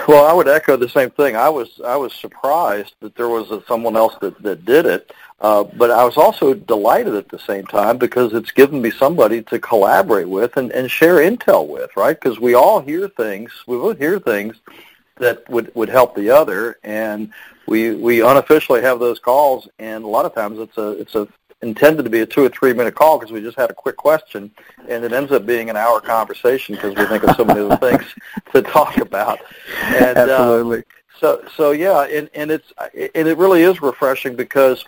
Well, 0.07 0.25
I 0.25 0.33
would 0.33 0.47
echo 0.47 0.77
the 0.77 0.89
same 0.89 1.09
thing. 1.09 1.35
I 1.35 1.49
was 1.49 1.81
I 1.83 1.95
was 1.95 2.13
surprised 2.13 2.93
that 2.99 3.15
there 3.15 3.27
was 3.27 3.49
a, 3.49 3.63
someone 3.67 3.95
else 3.95 4.15
that 4.21 4.39
that 4.43 4.63
did 4.63 4.85
it, 4.85 5.11
uh, 5.41 5.63
but 5.63 5.89
I 5.89 6.03
was 6.03 6.17
also 6.17 6.53
delighted 6.53 7.15
at 7.15 7.29
the 7.29 7.39
same 7.39 7.65
time 7.65 7.97
because 7.97 8.33
it's 8.33 8.51
given 8.51 8.81
me 8.81 8.91
somebody 8.91 9.41
to 9.43 9.59
collaborate 9.59 10.27
with 10.27 10.57
and, 10.57 10.71
and 10.71 10.91
share 10.91 11.17
intel 11.17 11.67
with, 11.67 11.95
right? 11.95 12.19
Because 12.19 12.39
we 12.39 12.55
all 12.55 12.81
hear 12.81 13.07
things, 13.07 13.51
we 13.65 13.77
both 13.77 13.97
hear 13.97 14.19
things 14.19 14.57
that 15.17 15.49
would 15.49 15.73
would 15.75 15.89
help 15.89 16.15
the 16.15 16.29
other, 16.29 16.77
and 16.83 17.31
we 17.67 17.95
we 17.95 18.21
unofficially 18.21 18.81
have 18.81 18.99
those 18.99 19.19
calls, 19.19 19.67
and 19.79 20.03
a 20.03 20.07
lot 20.07 20.25
of 20.25 20.33
times 20.33 20.59
it's 20.59 20.77
a 20.77 20.91
it's 20.91 21.15
a 21.15 21.27
intended 21.61 22.03
to 22.03 22.09
be 22.09 22.21
a 22.21 22.25
two 22.25 22.45
or 22.45 22.49
three 22.49 22.73
minute 22.73 22.95
call 22.95 23.17
because 23.17 23.31
we 23.31 23.41
just 23.41 23.57
had 23.57 23.69
a 23.69 23.73
quick 23.73 23.97
question, 23.97 24.51
and 24.87 25.03
it 25.03 25.13
ends 25.13 25.31
up 25.31 25.45
being 25.45 25.69
an 25.69 25.77
hour 25.77 26.01
conversation 26.01 26.75
because 26.75 26.95
we 26.95 27.05
think 27.05 27.23
of 27.23 27.35
so 27.35 27.45
many 27.45 27.59
other 27.61 27.77
things 27.91 28.03
to 28.51 28.61
talk 28.61 28.97
about. 28.97 29.39
And, 29.83 30.17
uh, 30.17 30.21
Absolutely. 30.21 30.79
Uh, 30.79 30.83
so 31.19 31.43
so 31.55 31.71
yeah, 31.71 32.03
and 32.03 32.29
and 32.33 32.51
it's 32.51 32.71
and 32.93 33.27
it 33.27 33.37
really 33.37 33.63
is 33.63 33.81
refreshing 33.81 34.35
because 34.35 34.85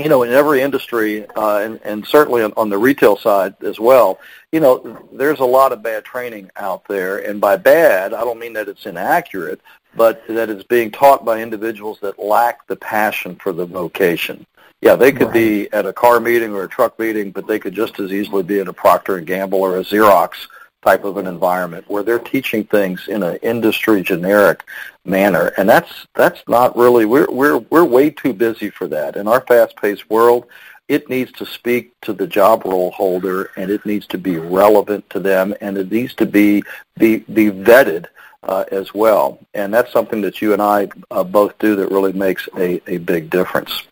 you 0.00 0.08
know, 0.08 0.22
in 0.22 0.32
every 0.32 0.62
industry, 0.62 1.28
uh, 1.36 1.58
and, 1.58 1.78
and 1.84 2.06
certainly 2.06 2.42
on, 2.42 2.54
on 2.56 2.70
the 2.70 2.78
retail 2.78 3.16
side 3.16 3.54
as 3.62 3.78
well, 3.78 4.18
you 4.50 4.58
know, 4.58 4.98
there's 5.12 5.40
a 5.40 5.44
lot 5.44 5.72
of 5.72 5.82
bad 5.82 6.04
training 6.04 6.50
out 6.56 6.86
there. 6.88 7.18
And 7.18 7.40
by 7.40 7.56
bad, 7.56 8.14
I 8.14 8.22
don't 8.22 8.38
mean 8.38 8.54
that 8.54 8.68
it's 8.68 8.86
inaccurate, 8.86 9.60
but 9.94 10.26
that 10.28 10.48
it's 10.48 10.64
being 10.64 10.90
taught 10.90 11.24
by 11.24 11.42
individuals 11.42 11.98
that 12.00 12.18
lack 12.18 12.66
the 12.66 12.76
passion 12.76 13.36
for 13.36 13.52
the 13.52 13.66
vocation. 13.66 14.46
Yeah, 14.80 14.96
they 14.96 15.12
could 15.12 15.26
right. 15.26 15.34
be 15.34 15.72
at 15.72 15.84
a 15.84 15.92
car 15.92 16.18
meeting 16.18 16.54
or 16.54 16.64
a 16.64 16.68
truck 16.68 16.98
meeting, 16.98 17.30
but 17.30 17.46
they 17.46 17.58
could 17.58 17.74
just 17.74 18.00
as 18.00 18.10
easily 18.10 18.42
be 18.42 18.60
at 18.60 18.68
a 18.68 18.72
Procter 18.72 19.18
and 19.18 19.26
Gamble 19.26 19.60
or 19.60 19.76
a 19.76 19.82
Xerox 19.82 20.46
type 20.82 21.04
of 21.04 21.16
an 21.16 21.26
environment 21.26 21.84
where 21.88 22.02
they're 22.02 22.18
teaching 22.18 22.64
things 22.64 23.08
in 23.08 23.22
an 23.22 23.36
industry 23.42 24.02
generic 24.02 24.64
manner, 25.04 25.52
and 25.56 25.68
that's 25.68 26.06
that's 26.14 26.42
not 26.48 26.76
really 26.76 27.04
we're 27.04 27.30
we're 27.30 27.58
we're 27.58 27.84
way 27.84 28.10
too 28.10 28.32
busy 28.32 28.70
for 28.70 28.86
that 28.88 29.16
in 29.16 29.28
our 29.28 29.40
fast-paced 29.42 30.08
world. 30.10 30.46
It 30.88 31.08
needs 31.08 31.30
to 31.32 31.46
speak 31.46 31.92
to 32.00 32.12
the 32.12 32.26
job 32.26 32.64
role 32.64 32.90
holder, 32.90 33.50
and 33.56 33.70
it 33.70 33.86
needs 33.86 34.06
to 34.08 34.18
be 34.18 34.38
relevant 34.38 35.08
to 35.10 35.20
them, 35.20 35.54
and 35.60 35.78
it 35.78 35.92
needs 35.92 36.14
to 36.14 36.26
be 36.26 36.62
be 36.98 37.18
be 37.18 37.50
vetted 37.50 38.06
uh, 38.42 38.64
as 38.72 38.92
well. 38.94 39.38
And 39.54 39.72
that's 39.72 39.92
something 39.92 40.20
that 40.22 40.40
you 40.42 40.52
and 40.52 40.62
I 40.62 40.88
uh, 41.10 41.24
both 41.24 41.58
do 41.58 41.76
that 41.76 41.90
really 41.90 42.12
makes 42.12 42.48
a, 42.56 42.80
a 42.86 42.98
big 42.98 43.30
difference. 43.30 43.84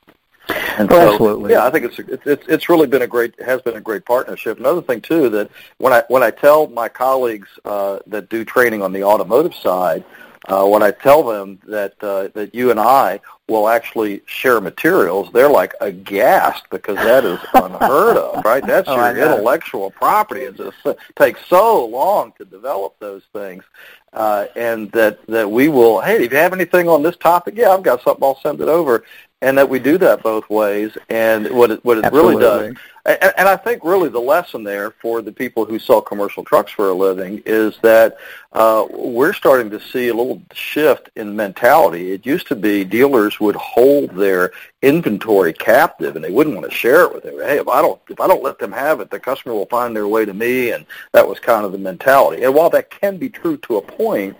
And 0.49 0.90
so, 0.90 1.12
absolutely. 1.12 1.52
Yeah, 1.52 1.67
I 1.67 1.71
think 1.71 1.87
it's 1.87 1.99
it's 2.25 2.47
it's 2.49 2.69
really 2.69 2.87
been 2.87 3.02
a 3.02 3.07
great 3.07 3.40
has 3.43 3.61
been 3.62 3.76
a 3.76 3.81
great 3.81 4.05
partnership. 4.05 4.59
Another 4.59 4.83
thing 4.83 5.00
too 5.00 5.28
that 5.31 5.50
when 5.78 5.93
I 5.93 6.05
when 6.09 6.23
I 6.23 6.31
tell 6.31 6.69
my 6.69 6.88
colleagues 6.88 7.49
uh, 7.64 7.99
that 8.07 8.28
do 8.28 8.45
training 8.45 8.83
on 8.83 8.93
the 8.93 9.05
automotive 9.05 9.55
side, 9.55 10.05
uh, 10.47 10.67
when 10.67 10.83
I 10.83 10.90
tell 10.90 11.23
them 11.23 11.59
that 11.67 11.95
uh, 12.02 12.28
that 12.35 12.55
you 12.55 12.71
and 12.71 12.81
I 12.81 13.21
will 13.49 13.69
actually 13.69 14.23
share 14.26 14.61
materials, 14.61 15.31
they're 15.33 15.50
like 15.50 15.75
aghast 15.81 16.64
because 16.71 16.97
that 16.97 17.25
is 17.25 17.38
unheard 17.55 18.17
of, 18.17 18.45
right? 18.45 18.64
That's 18.64 18.88
oh, 18.88 18.97
your 18.97 19.17
intellectual 19.17 19.90
property. 19.90 20.43
It 20.43 20.57
just 20.57 20.76
takes 21.17 21.45
so 21.47 21.85
long 21.87 22.33
to 22.38 22.45
develop 22.45 22.99
those 22.99 23.23
things, 23.33 23.64
uh, 24.12 24.47
and 24.57 24.90
that 24.93 25.26
that 25.26 25.50
we 25.50 25.69
will. 25.69 26.00
Hey, 26.00 26.25
if 26.25 26.33
you 26.33 26.38
have 26.38 26.52
anything 26.55 26.88
on 26.88 27.02
this 27.02 27.17
topic, 27.17 27.55
yeah, 27.57 27.71
I've 27.71 27.83
got 27.83 28.02
something. 28.02 28.25
I'll 28.25 28.40
send 28.40 28.61
it 28.61 28.69
over 28.69 29.05
and 29.40 29.57
that 29.57 29.68
we 29.68 29.78
do 29.78 29.99
that 29.99 30.23
both 30.23 30.49
ways. 30.50 30.97
And 31.09 31.50
what 31.50 31.71
it, 31.71 31.85
what 31.85 31.99
it 31.99 32.12
really 32.12 32.40
does, 32.40 32.76
and, 33.04 33.33
and 33.38 33.49
I 33.49 33.57
think 33.57 33.85
really 33.85 34.09
the 34.09 34.21
lesson 34.21 34.64
there 34.64 34.90
for 34.90 35.23
the 35.23 35.33
people 35.33 35.64
who 35.64 35.78
sell 35.78 36.00
commercial 36.00 36.45
trucks 36.45 36.73
for 36.73 36.88
a 36.88 36.95
living 36.95 37.42
is 37.47 37.78
that 37.83 38.18
uh, 38.52 38.87
we're 38.90 39.33
starting 39.33 39.71
to 39.71 39.80
see 39.80 40.09
a 40.09 40.14
little 40.14 40.42
shift 40.52 41.11
in 41.16 41.35
mentality. 41.35 42.12
It 42.12 42.26
used 42.26 42.49
to 42.49 42.57
be 42.57 42.85
dealers 42.85 43.40
would 43.40 43.57
hold 43.57 44.11
their 44.11 44.52
inventory 44.83 45.52
captive, 45.52 46.16
and 46.16 46.25
they 46.25 46.30
wouldn't 46.30 46.57
want 46.57 46.68
to 46.68 46.76
share 46.76 47.04
it 47.04 47.14
with 47.14 47.25
them. 47.25 47.38
Hey, 47.38 47.59
if 47.59 47.68
I 47.68 47.80
don't 47.80 48.00
if 48.09 48.21
I 48.21 48.26
don't 48.26 48.42
let 48.42 48.59
them 48.59 48.73
have 48.73 49.00
it, 49.00 49.11
the 49.11 49.21
customer 49.21 49.54
will 49.54 49.66
find 49.66 49.95
their 49.95 50.09
way 50.09 50.25
to 50.25 50.35
me, 50.35 50.73
and 50.73 50.85
that 51.12 51.26
was 51.26 51.38
kind 51.38 51.64
of 51.64 51.73
the 51.73 51.78
mentality. 51.78 52.42
And 52.42 52.54
while 52.54 52.71
that 52.71 52.90
can 52.90 53.16
be 53.16 53.28
true 53.28 53.57
to 53.59 53.76
a 53.76 53.83
point, 53.83 54.37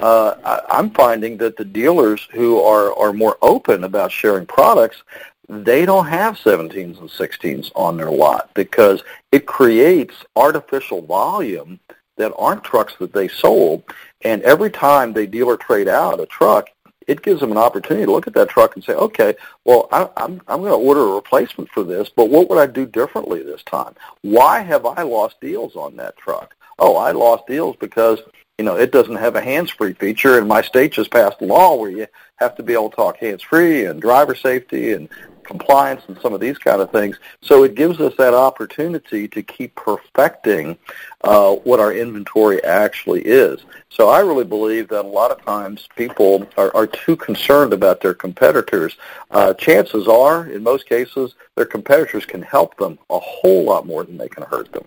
uh, 0.00 0.36
I, 0.44 0.78
I'm 0.78 0.90
finding 0.90 1.36
that 1.38 1.56
the 1.56 1.64
dealers 1.64 2.26
who 2.32 2.60
are, 2.60 2.96
are 2.98 3.12
more 3.12 3.36
open 3.42 3.84
about 3.84 4.10
sharing 4.10 4.46
products, 4.46 5.02
they 5.48 5.84
don't 5.84 6.06
have 6.06 6.38
17s 6.38 7.00
and 7.00 7.08
16s 7.08 7.70
on 7.74 7.96
their 7.96 8.10
lot 8.10 8.50
because 8.54 9.02
it 9.32 9.46
creates 9.46 10.24
artificial 10.36 11.02
volume 11.02 11.80
that 12.16 12.32
aren't 12.36 12.64
trucks 12.64 12.94
that 13.00 13.12
they 13.12 13.28
sold. 13.28 13.82
And 14.22 14.42
every 14.42 14.70
time 14.70 15.12
they 15.12 15.26
deal 15.26 15.48
or 15.48 15.56
trade 15.56 15.88
out 15.88 16.20
a 16.20 16.26
truck, 16.26 16.68
it 17.06 17.22
gives 17.22 17.40
them 17.40 17.50
an 17.50 17.58
opportunity 17.58 18.06
to 18.06 18.12
look 18.12 18.26
at 18.26 18.34
that 18.34 18.48
truck 18.48 18.76
and 18.76 18.84
say, 18.84 18.92
okay, 18.92 19.34
well, 19.64 19.88
I, 19.90 20.08
I'm, 20.16 20.40
I'm 20.46 20.60
going 20.60 20.70
to 20.70 20.76
order 20.76 21.00
a 21.00 21.14
replacement 21.14 21.68
for 21.70 21.82
this, 21.82 22.08
but 22.08 22.30
what 22.30 22.48
would 22.48 22.58
I 22.58 22.66
do 22.66 22.86
differently 22.86 23.42
this 23.42 23.62
time? 23.64 23.94
Why 24.22 24.60
have 24.60 24.86
I 24.86 25.02
lost 25.02 25.40
deals 25.40 25.74
on 25.74 25.96
that 25.96 26.16
truck? 26.16 26.54
Oh, 26.80 26.96
I 26.96 27.12
lost 27.12 27.46
deals 27.46 27.76
because 27.76 28.18
you 28.58 28.64
know 28.64 28.76
it 28.76 28.90
doesn't 28.90 29.16
have 29.16 29.36
a 29.36 29.40
hands-free 29.40 29.94
feature, 29.94 30.38
and 30.38 30.48
my 30.48 30.62
state 30.62 30.92
just 30.92 31.10
passed 31.10 31.40
a 31.40 31.44
law 31.44 31.76
where 31.76 31.90
you 31.90 32.06
have 32.36 32.56
to 32.56 32.62
be 32.62 32.72
able 32.72 32.90
to 32.90 32.96
talk 32.96 33.16
hands-free 33.18 33.84
and 33.84 34.02
driver 34.02 34.34
safety 34.34 34.92
and 34.92 35.08
compliance 35.50 36.02
and 36.06 36.18
some 36.20 36.32
of 36.32 36.40
these 36.40 36.58
kind 36.58 36.80
of 36.80 36.90
things. 36.92 37.18
So 37.42 37.64
it 37.64 37.74
gives 37.74 38.00
us 38.00 38.14
that 38.18 38.34
opportunity 38.34 39.26
to 39.28 39.42
keep 39.42 39.74
perfecting 39.74 40.78
uh, 41.22 41.56
what 41.56 41.80
our 41.80 41.92
inventory 41.92 42.62
actually 42.62 43.22
is. 43.22 43.60
So 43.88 44.08
I 44.08 44.20
really 44.20 44.44
believe 44.44 44.88
that 44.88 45.04
a 45.04 45.08
lot 45.08 45.32
of 45.32 45.44
times 45.44 45.88
people 45.96 46.46
are, 46.56 46.74
are 46.76 46.86
too 46.86 47.16
concerned 47.16 47.72
about 47.72 48.00
their 48.00 48.14
competitors. 48.14 48.96
Uh, 49.32 49.52
chances 49.54 50.06
are, 50.06 50.46
in 50.46 50.62
most 50.62 50.88
cases, 50.88 51.34
their 51.56 51.66
competitors 51.66 52.24
can 52.24 52.42
help 52.42 52.76
them 52.76 52.98
a 53.10 53.18
whole 53.18 53.64
lot 53.64 53.86
more 53.86 54.04
than 54.04 54.16
they 54.16 54.28
can 54.28 54.44
hurt 54.44 54.70
them. 54.72 54.86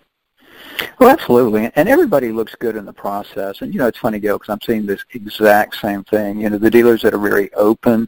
Well, 0.99 1.09
absolutely, 1.09 1.71
and 1.75 1.89
everybody 1.89 2.31
looks 2.31 2.55
good 2.55 2.75
in 2.75 2.85
the 2.85 2.93
process. 2.93 3.61
And 3.61 3.73
you 3.73 3.79
know, 3.79 3.87
it's 3.87 3.99
funny, 3.99 4.19
Gil, 4.19 4.37
because 4.37 4.51
I'm 4.51 4.61
seeing 4.61 4.85
this 4.85 5.03
exact 5.11 5.75
same 5.75 6.03
thing. 6.03 6.39
You 6.39 6.49
know, 6.49 6.57
the 6.57 6.71
dealers 6.71 7.01
that 7.01 7.13
are 7.13 7.19
very 7.19 7.53
open 7.53 8.07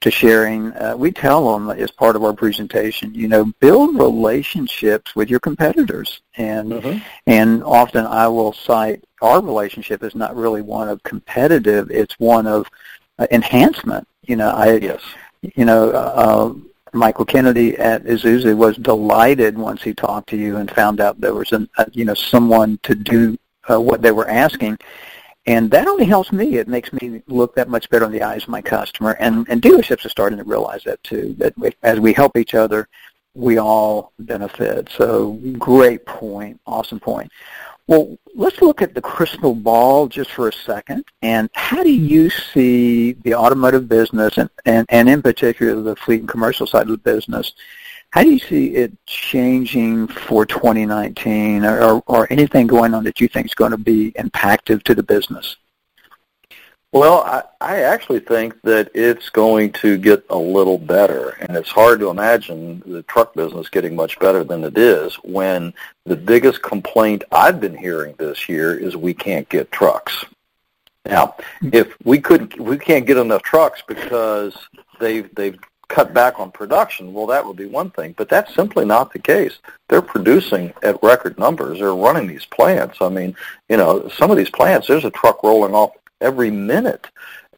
to 0.00 0.10
sharing, 0.10 0.72
uh, 0.74 0.94
we 0.96 1.10
tell 1.10 1.52
them 1.52 1.70
as 1.70 1.90
part 1.90 2.14
of 2.14 2.22
our 2.22 2.32
presentation, 2.32 3.12
you 3.14 3.26
know, 3.26 3.46
build 3.58 3.98
relationships 3.98 5.16
with 5.16 5.28
your 5.28 5.40
competitors. 5.40 6.20
And, 6.36 6.70
mm-hmm. 6.72 6.98
and 7.26 7.64
often 7.64 8.06
I 8.06 8.28
will 8.28 8.52
cite 8.52 9.04
our 9.20 9.40
relationship 9.40 10.04
is 10.04 10.14
not 10.14 10.36
really 10.36 10.62
one 10.62 10.88
of 10.88 11.02
competitive, 11.02 11.90
it's 11.90 12.14
one 12.20 12.46
of 12.46 12.66
uh, 13.18 13.26
enhancement. 13.32 14.06
You 14.22 14.36
know, 14.36 14.50
I, 14.50 14.76
yes. 14.76 15.02
you 15.42 15.64
know, 15.64 15.90
uh, 15.90 16.54
Michael 16.92 17.24
Kennedy 17.24 17.76
at 17.76 18.04
Isuzu 18.04 18.56
was 18.56 18.76
delighted 18.76 19.56
once 19.56 19.82
he 19.82 19.94
talked 19.94 20.28
to 20.30 20.36
you 20.36 20.56
and 20.56 20.70
found 20.70 21.00
out 21.00 21.20
there 21.20 21.34
was 21.34 21.52
an, 21.52 21.68
uh, 21.78 21.84
you 21.92 22.04
know, 22.04 22.14
someone 22.14 22.78
to 22.82 22.94
do 22.94 23.36
uh, 23.70 23.80
what 23.80 24.02
they 24.02 24.12
were 24.12 24.28
asking. 24.28 24.78
And 25.46 25.70
that 25.70 25.88
only 25.88 26.04
helps 26.04 26.30
me. 26.30 26.56
It 26.56 26.68
makes 26.68 26.92
me 26.92 27.22
look 27.26 27.54
that 27.54 27.68
much 27.70 27.88
better 27.88 28.04
in 28.04 28.12
the 28.12 28.22
eyes 28.22 28.42
of 28.42 28.50
my 28.50 28.60
customer. 28.60 29.12
And, 29.12 29.48
and 29.48 29.62
dealerships 29.62 30.04
are 30.04 30.10
starting 30.10 30.38
to 30.38 30.44
realize 30.44 30.84
that 30.84 31.02
too, 31.02 31.34
that 31.38 31.56
we, 31.56 31.70
as 31.82 31.98
we 31.98 32.12
help 32.12 32.36
each 32.36 32.54
other, 32.54 32.86
we 33.34 33.58
all 33.58 34.12
benefit. 34.18 34.90
So 34.90 35.38
great 35.58 36.04
point. 36.04 36.60
Awesome 36.66 37.00
point. 37.00 37.30
Well, 37.88 38.16
let's 38.34 38.62
look 38.62 38.82
at 38.82 38.94
the 38.94 39.00
crystal 39.00 39.54
ball 39.54 40.06
just 40.06 40.30
for 40.30 40.48
a 40.48 40.52
second. 40.52 41.04
And 41.22 41.50
how 41.54 41.82
do 41.82 41.90
you 41.90 42.30
see 42.30 43.14
the 43.14 43.34
automotive 43.34 43.88
business 43.88 44.38
and, 44.38 44.50
and, 44.64 44.86
and 44.90 45.08
in 45.08 45.22
particular 45.22 45.82
the 45.82 45.96
fleet 45.96 46.20
and 46.20 46.28
commercial 46.28 46.66
side 46.66 46.82
of 46.82 46.88
the 46.88 46.98
business 46.98 47.52
how 48.10 48.22
do 48.22 48.30
you 48.30 48.38
see 48.38 48.74
it 48.74 48.92
changing 49.06 50.06
for 50.06 50.46
2019 50.46 51.64
or, 51.64 52.02
or 52.06 52.26
anything 52.30 52.66
going 52.66 52.94
on 52.94 53.04
that 53.04 53.20
you 53.20 53.28
think 53.28 53.46
is 53.46 53.54
going 53.54 53.70
to 53.70 53.76
be 53.76 54.12
impactful 54.12 54.82
to 54.84 54.94
the 54.94 55.02
business? 55.02 55.56
Well, 56.92 57.18
I, 57.18 57.42
I 57.60 57.80
actually 57.82 58.20
think 58.20 58.60
that 58.62 58.90
it's 58.94 59.28
going 59.28 59.72
to 59.72 59.98
get 59.98 60.24
a 60.30 60.38
little 60.38 60.78
better, 60.78 61.30
and 61.40 61.54
it's 61.54 61.70
hard 61.70 62.00
to 62.00 62.08
imagine 62.08 62.82
the 62.86 63.02
truck 63.02 63.34
business 63.34 63.68
getting 63.68 63.94
much 63.94 64.18
better 64.18 64.42
than 64.42 64.64
it 64.64 64.78
is 64.78 65.14
when 65.16 65.74
the 66.06 66.16
biggest 66.16 66.62
complaint 66.62 67.24
I've 67.30 67.60
been 67.60 67.76
hearing 67.76 68.14
this 68.16 68.48
year 68.48 68.74
is 68.74 68.96
we 68.96 69.12
can't 69.12 69.46
get 69.50 69.70
trucks. 69.70 70.24
Now, 71.04 71.36
if 71.62 71.94
we 72.04 72.20
could, 72.20 72.58
we 72.58 72.78
can't 72.78 73.06
get 73.06 73.18
enough 73.18 73.42
trucks 73.42 73.82
because 73.86 74.56
they've 74.98 75.34
they've 75.34 75.58
cut 75.88 76.12
back 76.12 76.38
on 76.38 76.50
production, 76.50 77.12
well, 77.12 77.26
that 77.26 77.44
would 77.44 77.56
be 77.56 77.66
one 77.66 77.90
thing. 77.90 78.14
But 78.16 78.28
that's 78.28 78.54
simply 78.54 78.84
not 78.84 79.12
the 79.12 79.18
case. 79.18 79.58
They're 79.88 80.02
producing 80.02 80.72
at 80.82 81.02
record 81.02 81.38
numbers. 81.38 81.78
They're 81.78 81.94
running 81.94 82.28
these 82.28 82.44
plants. 82.44 82.98
I 83.00 83.08
mean, 83.08 83.34
you 83.68 83.78
know, 83.78 84.08
some 84.08 84.30
of 84.30 84.36
these 84.36 84.50
plants, 84.50 84.86
there's 84.86 85.06
a 85.06 85.10
truck 85.10 85.42
rolling 85.42 85.74
off 85.74 85.92
every 86.20 86.50
minute. 86.50 87.06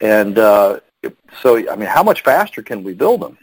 And 0.01 0.39
uh, 0.39 0.81
so, 1.43 1.57
I 1.71 1.77
mean, 1.77 1.89
how 1.89 2.03
much 2.03 2.23
faster 2.23 2.63
can 2.63 2.83
we 2.83 2.95
build 2.95 3.21
them? 3.21 3.39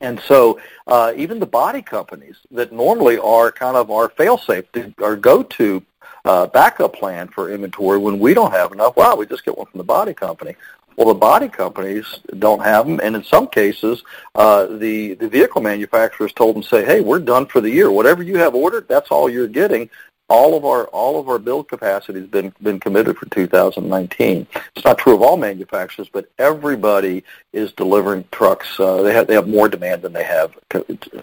And 0.00 0.20
so 0.20 0.60
uh, 0.86 1.12
even 1.16 1.40
the 1.40 1.46
body 1.46 1.82
companies 1.82 2.36
that 2.50 2.72
normally 2.72 3.18
are 3.18 3.52
kind 3.52 3.76
of 3.76 3.90
our 3.90 4.08
fail-safe, 4.08 4.64
our 5.02 5.16
go-to 5.16 5.82
uh, 6.24 6.46
backup 6.46 6.94
plan 6.94 7.28
for 7.28 7.50
inventory 7.50 7.98
when 7.98 8.18
we 8.18 8.34
don't 8.34 8.52
have 8.52 8.72
enough, 8.72 8.96
wow, 8.96 9.16
we 9.16 9.26
just 9.26 9.44
get 9.44 9.56
one 9.56 9.66
from 9.66 9.78
the 9.78 9.84
body 9.84 10.14
company. 10.14 10.54
Well, 10.96 11.08
the 11.08 11.14
body 11.14 11.48
companies 11.48 12.20
don't 12.38 12.62
have 12.62 12.86
them, 12.86 13.00
and 13.02 13.16
in 13.16 13.24
some 13.24 13.46
cases, 13.46 14.02
uh, 14.34 14.66
the 14.66 15.14
the 15.14 15.28
vehicle 15.28 15.62
manufacturers 15.62 16.32
told 16.34 16.56
them, 16.56 16.62
say, 16.62 16.84
"Hey, 16.84 17.00
we're 17.00 17.20
done 17.20 17.46
for 17.46 17.62
the 17.62 17.70
year. 17.70 17.90
Whatever 17.90 18.22
you 18.22 18.36
have 18.36 18.54
ordered, 18.54 18.86
that's 18.86 19.10
all 19.10 19.30
you're 19.30 19.46
getting." 19.46 19.88
All 20.30 20.56
of 20.56 20.64
our 20.64 20.84
all 20.86 21.18
of 21.18 21.28
our 21.28 21.38
build 21.38 21.68
capacity 21.68 22.20
has 22.20 22.28
been 22.28 22.54
been 22.62 22.80
committed 22.80 23.18
for 23.18 23.26
2019. 23.26 24.46
It's 24.76 24.84
not 24.84 24.96
true 24.96 25.14
of 25.14 25.22
all 25.22 25.36
manufacturers, 25.36 26.08
but 26.08 26.30
everybody 26.38 27.24
is 27.52 27.72
delivering 27.72 28.24
trucks. 28.30 28.78
Uh, 28.78 29.02
they 29.02 29.12
have 29.12 29.26
they 29.26 29.34
have 29.34 29.48
more 29.48 29.68
demand 29.68 30.02
than 30.02 30.12
they 30.12 30.24
have 30.24 30.56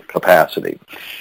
capacity. 0.07 0.79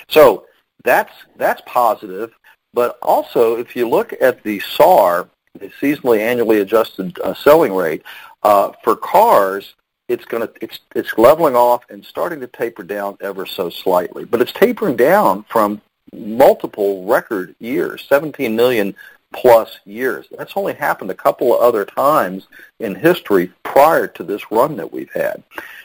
So 0.08 0.46
that's 0.82 1.12
that's 1.36 1.62
positive. 1.64 2.32
But 2.74 2.98
also, 3.00 3.56
if 3.56 3.74
you 3.74 3.88
look 3.88 4.12
at 4.20 4.42
the 4.42 4.60
SAR, 4.60 5.28
the 5.58 5.68
seasonally 5.80 6.18
annually 6.18 6.60
adjusted 6.60 7.18
uh, 7.20 7.32
selling 7.32 7.72
rate, 7.72 8.02
uh, 8.42 8.72
for 8.84 8.96
cars, 8.96 9.74
it's 10.08 10.24
going 10.24 10.46
to 10.46 10.52
it's 10.60 10.80
it's 10.94 11.16
leveling 11.16 11.56
off 11.56 11.84
and 11.88 12.04
starting 12.04 12.40
to 12.40 12.46
taper 12.46 12.82
down 12.82 13.16
ever 13.20 13.46
so 13.46 13.70
slightly, 13.70 14.24
but 14.24 14.40
it's 14.40 14.52
tapering 14.52 14.96
down 14.96 15.44
from 15.48 15.80
multiple 16.12 17.04
record 17.04 17.54
years, 17.58 18.04
17 18.08 18.54
million 18.54 18.94
plus 19.32 19.78
years. 19.84 20.26
That's 20.36 20.56
only 20.56 20.74
happened 20.74 21.10
a 21.10 21.14
couple 21.14 21.54
of 21.54 21.60
other 21.60 21.84
times 21.84 22.46
in 22.80 22.94
history 22.94 23.52
prior 23.62 24.06
to 24.08 24.22
this 24.22 24.50
run 24.50 24.76
that 24.76 24.92
we've 24.92 25.12
had. 25.12 25.42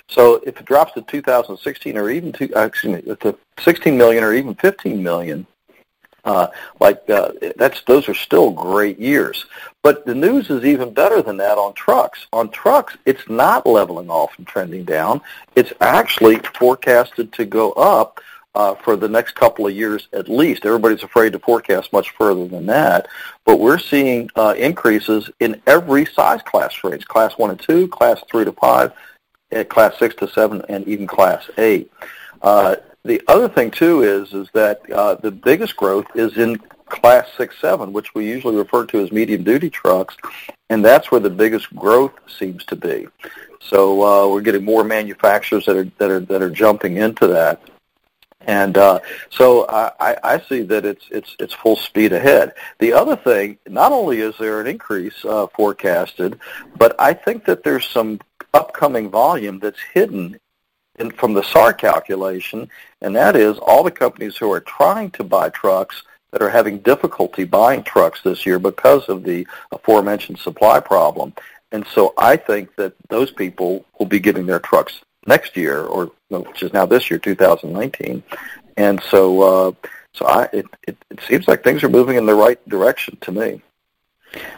So 0.08 0.42
if 0.46 0.60
it 0.60 0.66
drops 0.66 0.94
to 0.94 1.02
2016 1.02 1.98
or 1.98 2.10
even 2.10 2.32
to, 2.34 2.54
uh, 2.54 2.66
excuse 2.66 3.06
me, 3.06 3.16
to 3.16 3.38
16 3.60 3.98
million 3.98 4.24
or 4.24 4.34
even 4.34 4.56
15 4.56 5.02
million, 5.02 5.48
uh, 6.24 6.48
like 6.80 7.10
uh, 7.10 7.32
that's 7.56 7.82
those 7.82 8.08
are 8.08 8.14
still 8.14 8.52
great 8.52 9.00
years. 9.00 9.46
But 9.82 10.06
the 10.06 10.14
news 10.14 10.52
is 10.52 10.64
even 10.64 10.94
better 10.94 11.22
than 11.22 11.38
that 11.38 11.58
on 11.58 11.74
trucks. 11.74 12.28
On 12.32 12.50
trucks, 12.50 12.96
it's 13.06 13.28
not 13.28 13.66
leveling 13.66 14.10
off 14.10 14.38
and 14.38 14.46
trending 14.46 14.84
down. 14.84 15.22
It's 15.56 15.74
actually 15.82 16.38
forecasted 16.54 17.34
to 17.34 17.46
go 17.46 17.72
up 17.72 18.22
uh, 18.56 18.76
for 18.76 18.96
the 18.96 19.08
next 19.08 19.36
couple 19.36 19.68
of 19.68 19.74
years 19.74 20.08
at 20.14 20.30
least. 20.30 20.66
Everybody's 20.66 21.04
afraid 21.04 21.34
to 21.34 21.40
forecast 21.40 21.94
much 21.94 22.12
further 22.12 22.48
than 22.48 22.66
that, 22.68 23.08
but 23.46 23.60
we're 23.60 23.80
seeing 23.80 24.30
uh, 24.36 24.54
increases 24.58 25.30
in 25.40 25.62
every 25.68 26.06
size 26.06 26.42
class 26.42 26.84
range: 26.84 27.06
class 27.06 27.38
one 27.38 27.52
and 27.52 27.60
two, 27.60 27.88
class 27.88 28.22
three 28.30 28.46
to 28.46 28.52
five, 28.54 28.94
class 29.70 29.98
six 29.98 30.16
to 30.16 30.28
seven, 30.28 30.62
and 30.70 30.88
even 30.88 31.08
class 31.08 31.50
eight. 31.58 31.92
Uh, 32.42 32.76
the 33.04 33.22
other 33.28 33.50
thing 33.50 33.72
too 33.72 34.04
is 34.04 34.34
is 34.34 34.50
that 34.54 34.90
uh, 34.92 35.16
the 35.16 35.32
biggest 35.32 35.76
growth 35.76 36.06
is 36.16 36.38
in 36.38 36.58
class 36.88 37.28
six 37.38 37.58
seven, 37.60 37.94
which 37.94 38.14
we 38.14 38.28
usually 38.28 38.56
refer 38.56 38.86
to 38.86 39.02
as 39.02 39.12
medium 39.12 39.44
duty 39.44 39.70
trucks, 39.70 40.16
and 40.70 40.84
that's 40.84 41.10
where 41.10 41.22
the 41.22 41.30
biggest 41.30 41.74
growth 41.76 42.14
seems 42.28 42.64
to 42.66 42.76
be. 42.76 43.08
So 43.60 44.04
uh, 44.04 44.28
we're 44.28 44.42
getting 44.42 44.66
more 44.66 44.84
manufacturers 44.84 45.66
that 45.66 45.78
are 45.78 45.90
that 45.98 46.12
are 46.12 46.20
that 46.20 46.42
are 46.42 46.50
jumping 46.50 46.98
into 46.98 47.28
that. 47.28 47.62
And 48.48 48.78
uh, 48.78 49.00
so 49.30 49.68
I, 49.70 50.18
I 50.24 50.40
see 50.40 50.62
that 50.64 50.86
it's 50.86 51.06
it's 51.12 51.36
it's 51.40 51.54
full 51.54 51.76
speed 51.76 52.12
ahead. 52.12 52.54
The 52.80 52.94
other 52.94 53.16
thing, 53.16 53.60
not 53.68 53.92
only 53.92 54.22
is 54.22 54.36
there 54.40 54.60
an 54.60 54.68
increase 54.68 55.24
uh, 55.26 55.48
forecasted, 55.48 56.40
but 56.78 56.96
I 57.00 57.14
think 57.14 57.46
that 57.46 57.64
there's 57.64 57.88
some 57.88 58.20
upcoming 58.54 59.10
volume 59.10 59.60
that's 59.60 59.80
hidden 59.94 60.40
in, 61.00 61.12
from 61.12 61.34
the 61.34 61.44
SAR 61.44 61.74
calculation, 61.74 62.70
and 63.02 63.16
that 63.16 63.36
is 63.36 63.58
all 63.60 63.84
the 63.84 63.92
companies 63.92 64.38
who 64.38 64.52
are 64.52 64.62
trying 64.62 65.12
to 65.12 65.24
buy 65.24 65.50
trucks 65.50 66.04
that 66.32 66.42
are 66.42 66.50
having 66.50 66.80
difficulty 66.80 67.44
buying 67.44 67.84
trucks 67.84 68.22
this 68.24 68.46
year 68.46 68.58
because 68.58 69.08
of 69.10 69.24
the 69.24 69.46
aforementioned 69.72 70.40
supply 70.40 70.80
problem. 70.80 71.34
And 71.72 71.86
so 71.88 72.14
I 72.18 72.36
think 72.36 72.76
that 72.76 72.94
those 73.10 73.32
people 73.32 73.86
will 73.98 74.06
be 74.06 74.20
getting 74.20 74.46
their 74.46 74.60
trucks 74.60 75.02
next 75.26 75.56
year, 75.56 75.84
or 75.84 76.12
which 76.30 76.64
is 76.64 76.74
now 76.74 76.86
this 76.86 77.10
year, 77.10 77.20
2019. 77.20 78.24
And 78.78 79.02
so, 79.04 79.42
uh, 79.42 79.72
so 80.14 80.26
I, 80.26 80.50
it, 80.54 80.66
it, 80.88 80.98
it 81.10 81.20
seems 81.28 81.48
like 81.48 81.64
things 81.64 81.84
are 81.84 81.90
moving 81.90 82.18
in 82.18 82.26
the 82.26 82.36
right 82.36 82.60
direction 82.68 83.18
to 83.22 83.32
me. 83.32 83.62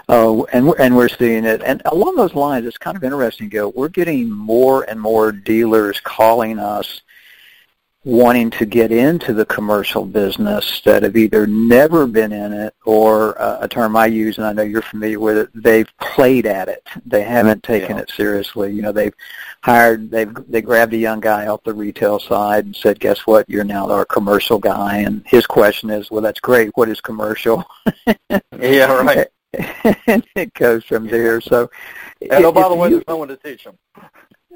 Oh, 0.08 0.46
and 0.54 0.68
we're, 0.68 0.76
and 0.78 0.96
we're 0.96 1.10
seeing 1.10 1.46
it. 1.46 1.64
And 1.64 1.82
along 1.86 2.16
those 2.16 2.36
lines, 2.36 2.66
it's 2.66 2.78
kind 2.78 2.96
of 2.96 3.04
interesting, 3.04 3.50
Gil. 3.50 3.72
We're 3.72 3.90
getting 3.90 4.30
more 4.30 4.84
and 4.84 5.00
more 5.00 5.32
dealers 5.32 6.00
calling 6.00 6.60
us 6.60 7.02
wanting 8.06 8.50
to 8.50 8.66
get 8.66 8.92
into 8.92 9.34
the 9.34 9.46
commercial 9.46 10.06
business 10.06 10.82
that 10.82 11.04
have 11.04 11.16
either 11.16 11.48
never 11.48 12.06
been 12.06 12.34
in 12.34 12.52
it 12.52 12.76
or 12.84 13.40
uh, 13.42 13.60
a 13.62 13.68
term 13.68 13.96
I 13.96 14.08
use, 14.08 14.38
and 14.38 14.46
I 14.46 14.52
know 14.52 14.62
you're 14.62 14.82
familiar 14.82 15.20
with 15.20 15.38
it, 15.38 15.50
they've 15.54 15.90
played 16.02 16.46
at 16.46 16.68
it. 16.68 16.86
They 17.06 17.24
haven't 17.24 17.64
taken 17.64 17.96
yeah. 17.96 18.04
it 18.04 18.12
seriously. 18.12 18.74
You 18.74 18.82
know, 18.82 18.92
they've 18.92 19.14
hired, 19.62 20.12
they've 20.12 20.34
they 20.50 20.62
grabbed 20.62 20.94
a 20.94 20.98
young 20.98 21.22
guy 21.22 21.48
off 21.48 21.64
the 21.64 21.74
retail 21.74 22.20
side 22.20 22.66
and 22.66 22.76
said, 22.76 23.00
"Guess 23.00 23.26
what? 23.26 23.50
You're 23.50 23.64
now 23.64 23.90
our 23.90 24.06
commercial 24.06 24.60
guy." 24.60 24.98
And 24.98 25.24
his 25.26 25.46
question 25.46 25.90
is, 25.90 26.12
"Well, 26.12 26.22
that's 26.22 26.42
great. 26.42 26.72
What 26.76 26.90
is 26.90 27.00
commercial?" 27.00 27.64
yeah, 28.60 28.92
right. 28.92 29.28
and 30.08 30.26
it 30.36 30.54
goes 30.56 30.84
from 30.84 31.08
there. 31.08 31.40
So, 31.40 31.70
and 32.22 32.44
oh, 32.46 32.52
by 32.52 32.68
the 32.68 32.76
way, 32.76 32.90
there's 32.90 33.08
no 33.08 33.18
one 33.18 33.28
to 33.28 33.38
teach 33.38 33.64
them. 33.64 33.78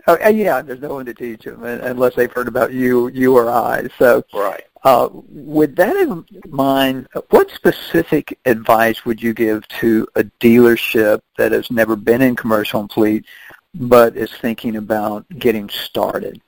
Oh, 0.06 0.30
yeah, 0.30 0.62
there's 0.62 0.82
no 0.82 0.94
one 0.96 1.06
to 1.06 1.14
teach 1.14 1.44
them 1.44 1.64
unless 1.64 2.16
they've 2.16 2.32
heard 2.32 2.48
about 2.48 2.72
you, 2.72 3.10
you 3.10 3.36
or 3.36 3.50
I. 3.50 3.88
So, 3.98 4.24
right. 4.34 4.64
Uh, 4.84 5.10
with 5.12 5.76
that 5.76 5.96
in 5.96 6.24
mind, 6.48 7.08
what 7.30 7.50
specific 7.52 8.38
advice 8.46 9.06
would 9.06 9.22
you 9.22 9.34
give 9.34 9.68
to 9.68 10.08
a 10.16 10.24
dealership 10.40 11.20
that 11.38 11.52
has 11.52 11.70
never 11.72 11.96
been 11.96 12.22
in 12.22 12.36
commercial 12.36 12.82
and 12.82 12.92
fleet, 12.92 13.26
but 13.74 14.16
is 14.16 14.32
thinking 14.32 14.76
about 14.76 15.28
getting 15.40 15.68
started? 15.70 16.42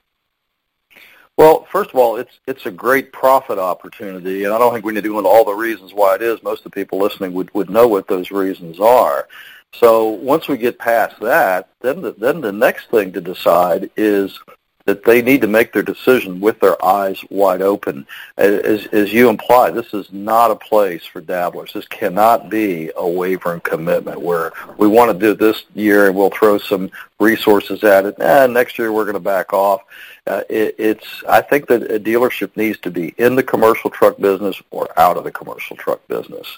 Well, 1.36 1.66
first 1.72 1.90
of 1.92 1.96
all, 1.96 2.18
it's 2.18 2.40
it's 2.48 2.66
a 2.66 2.72
great 2.72 3.14
profit 3.14 3.58
opportunity, 3.58 4.44
and 4.44 4.54
I 4.54 4.58
don't 4.58 4.74
think 4.74 4.86
we 4.86 4.94
need 4.94 5.04
to 5.04 5.10
go 5.10 5.20
into 5.20 5.30
all 5.30 5.46
the 5.46 5.54
reasons 5.54 5.94
why 5.94 6.16
it 6.16 6.22
is. 6.22 6.44
Most 6.44 6.66
of 6.66 6.72
the 6.72 6.76
people 6.76 7.00
listening 7.00 7.34
would 7.34 7.54
would 7.54 7.70
know 7.70 7.88
what 7.88 8.08
those 8.08 8.30
reasons 8.30 8.80
are. 8.80 9.28
So 9.74 10.08
once 10.10 10.48
we 10.48 10.58
get 10.58 10.80
past 10.80 11.20
that, 11.20 11.70
then 11.82 12.02
the, 12.02 12.12
then 12.14 12.42
the 12.42 12.52
next 12.52 12.90
thing 12.90 13.12
to 13.14 13.22
decide 13.22 13.90
is 13.96 14.40
that 14.86 15.06
they 15.06 15.22
need 15.22 15.42
to 15.42 15.48
make 15.48 15.72
their 15.72 15.84
decision 15.84 16.40
with 16.40 16.60
their 16.60 16.84
eyes 16.84 17.24
wide 17.30 17.62
open. 17.62 18.08
As, 18.38 18.88
as 18.88 19.14
you 19.14 19.30
imply, 19.30 19.70
this 19.70 19.94
is 19.94 20.12
not 20.12 20.50
a 20.50 20.56
place 20.56 21.06
for 21.06 21.22
dabblers. 21.22 21.74
This 21.74 21.86
cannot 21.88 22.50
be 22.50 22.90
a 22.96 23.08
wavering 23.08 23.60
commitment 23.60 24.20
where 24.20 24.52
we 24.78 24.88
want 24.88 25.12
to 25.12 25.18
do 25.18 25.36
this 25.36 25.66
year 25.76 26.08
and 26.08 26.16
we'll 26.16 26.32
throw 26.32 26.58
some 26.58 26.90
resources 27.20 27.84
at 27.84 28.08
it. 28.08 28.16
and 28.20 28.52
next 28.52 28.80
year 28.80 28.92
we're 28.92 29.04
going 29.04 29.14
to 29.14 29.20
back 29.20 29.54
off. 29.54 29.82
Uh, 30.26 30.42
it, 30.50 30.74
it's. 30.80 31.24
I 31.28 31.42
think 31.42 31.68
that 31.68 31.92
a 31.92 32.00
dealership 32.00 32.56
needs 32.58 32.80
to 32.80 32.92
be 32.92 33.14
in 33.18 33.36
the 33.36 33.44
commercial 33.44 33.92
truck 33.92 34.18
business 34.18 34.60
or 34.72 34.88
out 34.98 35.18
of 35.18 35.24
the 35.24 35.32
commercial 35.32 35.76
truck 35.76 36.06
business 36.08 36.58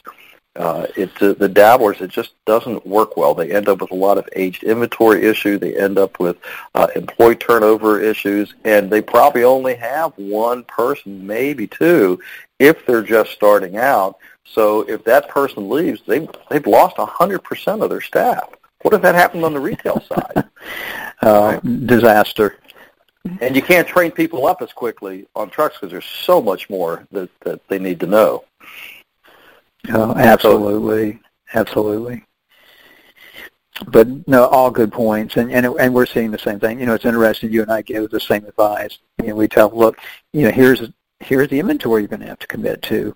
uh, 0.55 0.87
it 0.97 1.09
uh, 1.21 1.33
the 1.33 1.47
dabblers 1.47 2.01
it 2.01 2.09
just 2.09 2.33
doesn't 2.45 2.85
work 2.85 3.15
well. 3.15 3.33
They 3.33 3.51
end 3.51 3.69
up 3.69 3.81
with 3.81 3.91
a 3.91 3.95
lot 3.95 4.17
of 4.17 4.27
aged 4.35 4.63
inventory 4.63 5.25
issue. 5.25 5.57
They 5.57 5.77
end 5.77 5.97
up 5.97 6.19
with 6.19 6.37
uh, 6.75 6.87
employee 6.95 7.35
turnover 7.35 8.01
issues, 8.01 8.53
and 8.65 8.89
they 8.89 9.01
probably 9.01 9.43
only 9.43 9.75
have 9.75 10.13
one 10.17 10.63
person, 10.65 11.25
maybe 11.25 11.67
two, 11.67 12.19
if 12.59 12.85
they're 12.85 13.03
just 13.03 13.31
starting 13.31 13.77
out. 13.77 14.17
So 14.43 14.81
if 14.81 15.03
that 15.05 15.29
person 15.29 15.69
leaves, 15.69 16.01
they 16.05 16.27
they've 16.49 16.67
lost 16.67 16.95
a 16.97 17.05
hundred 17.05 17.39
percent 17.39 17.81
of 17.81 17.89
their 17.89 18.01
staff. 18.01 18.49
What 18.81 18.93
if 18.93 19.01
that 19.03 19.15
happened 19.15 19.45
on 19.45 19.53
the 19.53 19.59
retail 19.59 20.01
side? 20.09 20.49
uh, 21.21 21.59
disaster. 21.59 22.57
And 23.39 23.55
you 23.55 23.61
can't 23.61 23.87
train 23.87 24.11
people 24.11 24.47
up 24.47 24.61
as 24.61 24.73
quickly 24.73 25.27
on 25.35 25.49
trucks 25.49 25.75
because 25.77 25.91
there's 25.91 26.05
so 26.05 26.41
much 26.41 26.69
more 26.69 27.07
that, 27.11 27.29
that 27.41 27.67
they 27.67 27.77
need 27.77 27.99
to 27.99 28.07
know. 28.07 28.43
Oh, 29.89 30.13
absolutely, 30.15 31.19
absolutely. 31.53 32.23
But 33.87 34.27
no, 34.27 34.45
all 34.47 34.69
good 34.69 34.91
points, 34.91 35.37
and 35.37 35.51
and 35.51 35.65
and 35.65 35.93
we're 35.93 36.05
seeing 36.05 36.29
the 36.29 36.37
same 36.37 36.59
thing. 36.59 36.79
You 36.79 36.85
know, 36.85 36.93
it's 36.93 37.05
interesting. 37.05 37.51
You 37.51 37.63
and 37.63 37.71
I 37.71 37.81
give 37.81 38.09
the 38.11 38.19
same 38.19 38.45
advice. 38.45 38.99
You 39.21 39.29
know, 39.29 39.35
we 39.35 39.47
tell, 39.47 39.71
look, 39.71 39.97
you 40.33 40.43
know, 40.43 40.51
here's 40.51 40.83
here's 41.19 41.49
the 41.49 41.59
inventory 41.59 42.01
you're 42.01 42.07
going 42.07 42.19
to 42.19 42.27
have 42.27 42.39
to 42.39 42.47
commit 42.47 42.81
to. 42.83 43.15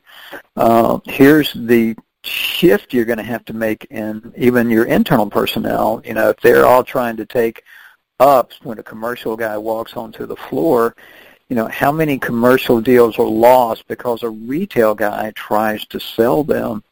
Uh, 0.56 1.00
here's 1.06 1.54
the 1.54 1.96
shift 2.24 2.94
you're 2.94 3.06
going 3.06 3.18
to 3.18 3.24
have 3.24 3.46
to 3.46 3.54
make 3.54 3.86
in 3.92 4.34
even 4.36 4.70
your 4.70 4.86
internal 4.86 5.30
personnel. 5.30 6.02
You 6.04 6.16
know, 6.16 6.30
if 6.30 6.38
they're 6.38 6.66
all 6.66 6.84
trying 6.84 7.18
to 7.18 7.26
take 7.26 7.64
ups 8.20 8.60
when 8.64 8.80
a 8.80 8.84
commercial 8.84 9.36
guy 9.36 9.58
walks 9.58 9.96
onto 9.96 10.26
the 10.26 10.36
floor, 10.36 10.96
you 11.50 11.56
know, 11.56 11.68
how 11.68 11.92
many 11.92 12.18
commercial 12.18 12.82
deals 12.82 13.20
are 13.20 13.28
lost 13.28 13.88
because 13.88 14.24
a 14.24 14.30
retail 14.30 14.96
guy 14.96 15.32
tries 15.36 15.86
to 15.88 16.00
sell 16.00 16.44
them 16.44 16.84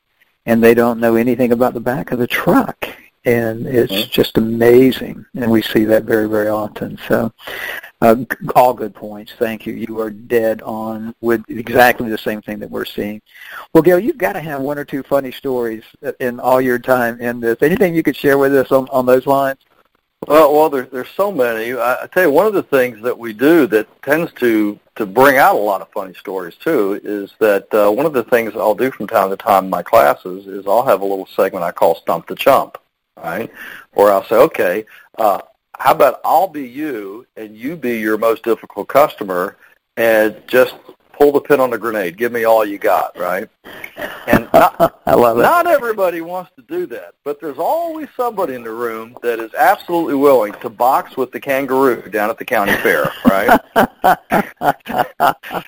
and 0.45 0.63
they 0.63 0.73
don't 0.73 0.99
know 0.99 1.15
anything 1.15 1.51
about 1.51 1.73
the 1.73 1.79
back 1.79 2.11
of 2.11 2.19
the 2.19 2.27
truck. 2.27 2.87
And 3.25 3.65
it's 3.65 3.93
mm-hmm. 3.93 4.11
just 4.11 4.37
amazing. 4.37 5.25
And 5.35 5.49
we 5.49 5.61
see 5.61 5.85
that 5.85 6.03
very, 6.03 6.27
very 6.27 6.49
often. 6.49 6.99
So 7.07 7.31
uh, 8.01 8.17
all 8.53 8.73
good 8.73 8.93
points. 8.93 9.31
Thank 9.39 9.65
you. 9.65 9.73
You 9.73 10.01
are 10.01 10.09
dead 10.09 10.61
on 10.61 11.15
with 11.21 11.41
exactly 11.47 12.09
the 12.09 12.17
same 12.17 12.41
thing 12.41 12.59
that 12.59 12.69
we're 12.69 12.83
seeing. 12.83 13.21
Well, 13.73 13.81
Gail, 13.81 13.97
you've 13.97 14.17
got 14.17 14.33
to 14.33 14.41
have 14.41 14.61
one 14.61 14.77
or 14.77 14.83
two 14.83 15.03
funny 15.03 15.31
stories 15.31 15.83
in 16.19 16.41
all 16.41 16.59
your 16.59 16.79
time 16.79 17.21
in 17.21 17.39
this. 17.39 17.55
Anything 17.61 17.95
you 17.95 18.03
could 18.03 18.17
share 18.17 18.37
with 18.37 18.53
us 18.53 18.73
on, 18.73 18.89
on 18.89 19.05
those 19.05 19.25
lines? 19.25 19.59
Well, 20.27 20.53
well, 20.53 20.69
there, 20.69 20.85
there's 20.85 21.09
so 21.09 21.31
many. 21.31 21.73
I, 21.73 22.03
I 22.03 22.07
tell 22.07 22.23
you, 22.23 22.31
one 22.31 22.45
of 22.45 22.53
the 22.53 22.63
things 22.63 23.01
that 23.01 23.17
we 23.17 23.33
do 23.33 23.67
that 23.67 23.87
tends 24.01 24.31
to 24.33 24.79
to 24.95 25.05
bring 25.07 25.37
out 25.37 25.55
a 25.55 25.59
lot 25.59 25.81
of 25.81 25.89
funny 25.89 26.13
stories 26.13 26.55
too 26.55 27.01
is 27.03 27.33
that 27.39 27.73
uh, 27.73 27.89
one 27.91 28.05
of 28.05 28.13
the 28.13 28.23
things 28.25 28.53
I'll 28.55 28.75
do 28.75 28.91
from 28.91 29.07
time 29.07 29.31
to 29.31 29.37
time 29.37 29.65
in 29.65 29.69
my 29.71 29.81
classes 29.81 30.45
is 30.45 30.67
I'll 30.67 30.85
have 30.85 31.01
a 31.01 31.05
little 31.05 31.25
segment 31.25 31.63
I 31.63 31.71
call 31.71 31.95
Stump 31.95 32.27
the 32.27 32.35
Chump, 32.35 32.77
right? 33.17 33.51
Where 33.93 34.13
I'll 34.13 34.23
say, 34.25 34.35
okay, 34.35 34.85
uh, 35.17 35.41
how 35.79 35.93
about 35.93 36.21
I'll 36.23 36.47
be 36.47 36.67
you 36.67 37.25
and 37.35 37.57
you 37.57 37.75
be 37.75 37.97
your 37.97 38.17
most 38.17 38.43
difficult 38.43 38.87
customer, 38.87 39.57
and 39.97 40.41
just 40.47 40.75
pull 41.13 41.31
the 41.31 41.39
pin 41.39 41.59
on 41.59 41.69
the 41.69 41.77
grenade. 41.77 42.17
Give 42.17 42.31
me 42.31 42.43
all 42.43 42.65
you 42.65 42.77
got, 42.77 43.17
right? 43.17 43.47
And 44.27 44.49
not, 44.53 44.99
I 45.05 45.13
love 45.13 45.37
it. 45.37 45.43
Not 45.43 45.67
everybody 45.67 46.21
wants 46.21 46.51
to 46.57 46.61
do 46.63 46.85
that, 46.87 47.13
but 47.23 47.39
there's 47.39 47.57
always 47.57 48.09
somebody 48.17 48.55
in 48.55 48.63
the 48.63 48.71
room 48.71 49.15
that 49.21 49.39
is 49.39 49.53
absolutely 49.53 50.15
willing 50.15 50.53
to 50.53 50.69
box 50.69 51.15
with 51.15 51.31
the 51.31 51.39
kangaroo 51.39 52.09
down 52.09 52.29
at 52.29 52.37
the 52.37 52.45
county 52.45 52.73
fair, 52.77 53.11
right? 53.25 53.59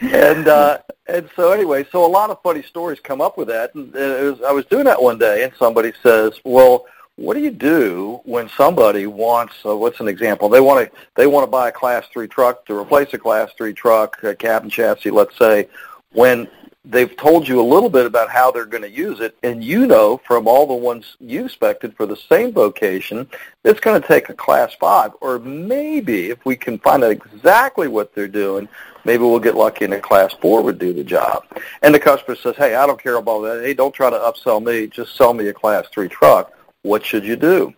and 0.00 0.48
uh, 0.48 0.78
and 1.08 1.28
so 1.36 1.52
anyway, 1.52 1.84
so 1.90 2.04
a 2.04 2.06
lot 2.06 2.30
of 2.30 2.40
funny 2.42 2.62
stories 2.62 3.00
come 3.00 3.20
up 3.20 3.36
with 3.36 3.48
that. 3.48 3.74
And 3.74 3.94
it 3.94 4.30
was, 4.30 4.40
I 4.42 4.52
was 4.52 4.64
doing 4.66 4.84
that 4.84 5.02
one 5.02 5.18
day, 5.18 5.44
and 5.44 5.52
somebody 5.58 5.92
says, 6.02 6.40
"Well." 6.44 6.86
What 7.16 7.34
do 7.34 7.40
you 7.40 7.50
do 7.50 8.20
when 8.24 8.48
somebody 8.50 9.06
wants 9.06 9.54
uh, 9.64 9.74
what's 9.74 10.00
an 10.00 10.08
example? 10.08 10.48
They 10.48 10.60
want 10.60 10.90
to 10.90 10.98
they 11.14 11.26
want 11.26 11.44
to 11.44 11.50
buy 11.50 11.70
a 11.70 11.72
class 11.72 12.06
3 12.12 12.28
truck 12.28 12.66
to 12.66 12.78
replace 12.78 13.12
a 13.14 13.18
class 13.18 13.50
3 13.56 13.72
truck 13.72 14.22
a 14.22 14.34
cab 14.34 14.62
and 14.62 14.70
chassis 14.70 15.10
let's 15.10 15.36
say 15.38 15.68
when 16.12 16.46
they've 16.84 17.16
told 17.16 17.48
you 17.48 17.60
a 17.60 17.62
little 17.62 17.88
bit 17.88 18.06
about 18.06 18.28
how 18.28 18.50
they're 18.50 18.66
going 18.66 18.82
to 18.82 18.90
use 18.90 19.20
it 19.20 19.34
and 19.42 19.64
you 19.64 19.86
know 19.86 20.20
from 20.26 20.46
all 20.46 20.66
the 20.66 20.74
ones 20.74 21.16
you 21.18 21.40
inspected 21.40 21.96
for 21.96 22.04
the 22.04 22.16
same 22.16 22.52
vocation 22.52 23.26
it's 23.64 23.80
going 23.80 24.00
to 24.00 24.06
take 24.06 24.28
a 24.28 24.34
class 24.34 24.74
5 24.74 25.12
or 25.22 25.38
maybe 25.38 26.28
if 26.28 26.44
we 26.44 26.54
can 26.54 26.78
find 26.78 27.02
out 27.02 27.10
exactly 27.10 27.88
what 27.88 28.14
they're 28.14 28.28
doing 28.28 28.68
maybe 29.06 29.22
we'll 29.22 29.40
get 29.40 29.56
lucky 29.56 29.86
and 29.86 29.94
a 29.94 30.00
class 30.00 30.34
4 30.34 30.62
would 30.62 30.78
do 30.78 30.92
the 30.92 31.04
job. 31.04 31.44
And 31.80 31.94
the 31.94 31.98
customer 31.98 32.36
says 32.36 32.56
hey 32.56 32.74
I 32.74 32.86
don't 32.86 33.02
care 33.02 33.16
about 33.16 33.40
that. 33.40 33.64
Hey 33.64 33.72
don't 33.72 33.94
try 33.94 34.10
to 34.10 34.18
upsell 34.18 34.62
me. 34.62 34.86
Just 34.86 35.16
sell 35.16 35.32
me 35.32 35.48
a 35.48 35.54
class 35.54 35.86
3 35.88 36.08
truck 36.08 36.52
what 36.86 37.04
should 37.04 37.24
you 37.24 37.36
do? 37.36 37.74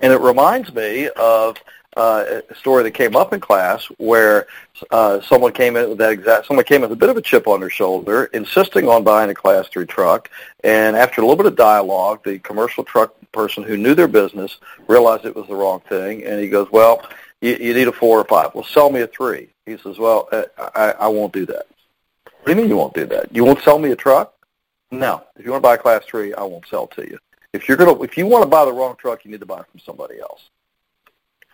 And 0.00 0.12
it 0.12 0.20
reminds 0.20 0.72
me 0.74 1.08
of 1.10 1.56
uh, 1.96 2.40
a 2.48 2.54
story 2.54 2.82
that 2.84 2.92
came 2.92 3.16
up 3.16 3.32
in 3.32 3.40
class 3.40 3.84
where 3.98 4.46
uh, 4.90 5.20
someone 5.20 5.52
came 5.52 5.76
in 5.76 5.88
with 5.88 5.98
that 5.98 6.12
exact 6.12 6.46
someone 6.46 6.64
came 6.64 6.82
with 6.82 6.92
a 6.92 6.96
bit 6.96 7.08
of 7.08 7.16
a 7.16 7.22
chip 7.22 7.46
on 7.46 7.60
their 7.60 7.70
shoulder, 7.70 8.24
insisting 8.26 8.88
on 8.88 9.04
buying 9.04 9.30
a 9.30 9.34
class 9.34 9.66
three 9.68 9.86
truck. 9.86 10.30
And 10.64 10.96
after 10.96 11.20
a 11.20 11.24
little 11.24 11.36
bit 11.36 11.46
of 11.46 11.56
dialogue, 11.56 12.22
the 12.24 12.38
commercial 12.38 12.84
truck 12.84 13.14
person 13.32 13.62
who 13.62 13.76
knew 13.76 13.94
their 13.94 14.08
business 14.08 14.58
realized 14.88 15.24
it 15.24 15.36
was 15.36 15.46
the 15.48 15.54
wrong 15.54 15.80
thing, 15.88 16.24
and 16.24 16.40
he 16.40 16.48
goes, 16.48 16.70
"Well, 16.70 17.06
you, 17.40 17.56
you 17.56 17.74
need 17.74 17.88
a 17.88 17.92
four 17.92 18.18
or 18.18 18.24
five. 18.24 18.54
Well, 18.54 18.64
sell 18.64 18.90
me 18.90 19.00
a 19.00 19.06
three. 19.06 19.48
He 19.66 19.76
says, 19.76 19.98
"Well, 19.98 20.28
uh, 20.32 20.44
I, 20.74 20.92
I 20.92 21.08
won't 21.08 21.32
do 21.32 21.46
that." 21.46 21.66
What 22.24 22.46
do 22.46 22.50
you 22.52 22.56
mean 22.56 22.68
you 22.68 22.76
won't 22.76 22.94
do 22.94 23.06
that? 23.06 23.34
You 23.34 23.44
won't 23.44 23.62
sell 23.62 23.78
me 23.78 23.90
a 23.90 23.96
truck? 23.96 24.32
No. 24.90 25.22
If 25.36 25.44
you 25.44 25.50
want 25.50 25.62
to 25.62 25.68
buy 25.68 25.74
a 25.74 25.78
class 25.78 26.04
three, 26.04 26.32
I 26.34 26.42
won't 26.42 26.66
sell 26.66 26.86
to 26.88 27.02
you. 27.02 27.18
If 27.52 27.68
you're 27.68 27.76
gonna, 27.76 28.00
if 28.02 28.16
you 28.16 28.26
want 28.26 28.42
to 28.42 28.48
buy 28.48 28.64
the 28.64 28.72
wrong 28.72 28.96
truck, 28.96 29.24
you 29.24 29.30
need 29.30 29.40
to 29.40 29.46
buy 29.46 29.60
it 29.60 29.66
from 29.70 29.80
somebody 29.80 30.20
else. 30.20 30.50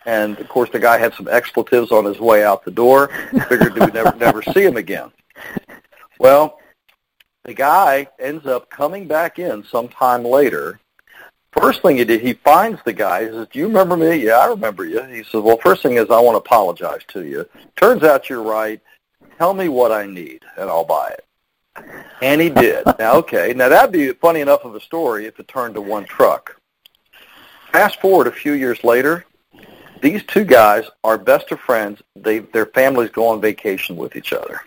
And 0.05 0.39
of 0.39 0.47
course, 0.47 0.69
the 0.69 0.79
guy 0.79 0.97
had 0.97 1.13
some 1.13 1.27
expletives 1.27 1.91
on 1.91 2.05
his 2.05 2.19
way 2.19 2.43
out 2.43 2.63
the 2.63 2.71
door. 2.71 3.09
Figured 3.49 3.77
we'd 3.77 3.93
never, 3.93 4.15
never 4.19 4.41
see 4.41 4.63
him 4.63 4.77
again. 4.77 5.11
Well, 6.19 6.59
the 7.43 7.53
guy 7.53 8.07
ends 8.19 8.45
up 8.45 8.69
coming 8.69 9.07
back 9.07 9.39
in 9.39 9.63
sometime 9.63 10.23
later. 10.23 10.79
First 11.51 11.81
thing 11.81 11.97
he 11.97 12.05
did, 12.05 12.21
he 12.21 12.33
finds 12.33 12.79
the 12.83 12.93
guy. 12.93 13.25
He 13.25 13.29
says, 13.31 13.47
"Do 13.51 13.59
you 13.59 13.67
remember 13.67 13.97
me?" 13.97 14.17
"Yeah, 14.17 14.37
I 14.37 14.47
remember 14.47 14.85
you." 14.85 15.01
He 15.03 15.23
says, 15.23 15.41
"Well, 15.41 15.57
first 15.57 15.81
thing 15.81 15.95
is 15.95 16.09
I 16.09 16.19
want 16.19 16.35
to 16.35 16.45
apologize 16.45 17.01
to 17.09 17.25
you. 17.25 17.47
Turns 17.75 18.03
out 18.03 18.29
you're 18.29 18.43
right. 18.43 18.79
Tell 19.37 19.53
me 19.53 19.67
what 19.67 19.91
I 19.91 20.05
need, 20.05 20.43
and 20.57 20.69
I'll 20.69 20.85
buy 20.85 21.09
it." 21.09 21.26
And 22.21 22.41
he 22.41 22.49
did. 22.49 22.83
now, 22.99 23.15
okay, 23.15 23.53
now 23.53 23.69
that'd 23.69 23.91
be 23.91 24.11
funny 24.13 24.41
enough 24.41 24.63
of 24.65 24.75
a 24.75 24.79
story 24.79 25.25
if 25.25 25.39
it 25.39 25.47
turned 25.47 25.75
to 25.75 25.81
one 25.81 26.05
truck. 26.05 26.59
Fast 27.71 28.01
forward 28.01 28.27
a 28.27 28.31
few 28.31 28.53
years 28.53 28.83
later, 28.83 29.25
these 30.01 30.23
two 30.23 30.43
guys 30.43 30.85
are 31.03 31.17
best 31.17 31.51
of 31.51 31.59
friends. 31.59 32.01
They 32.15 32.39
their 32.39 32.67
families 32.67 33.09
go 33.09 33.27
on 33.27 33.41
vacation 33.41 33.95
with 33.95 34.15
each 34.15 34.33
other. 34.33 34.61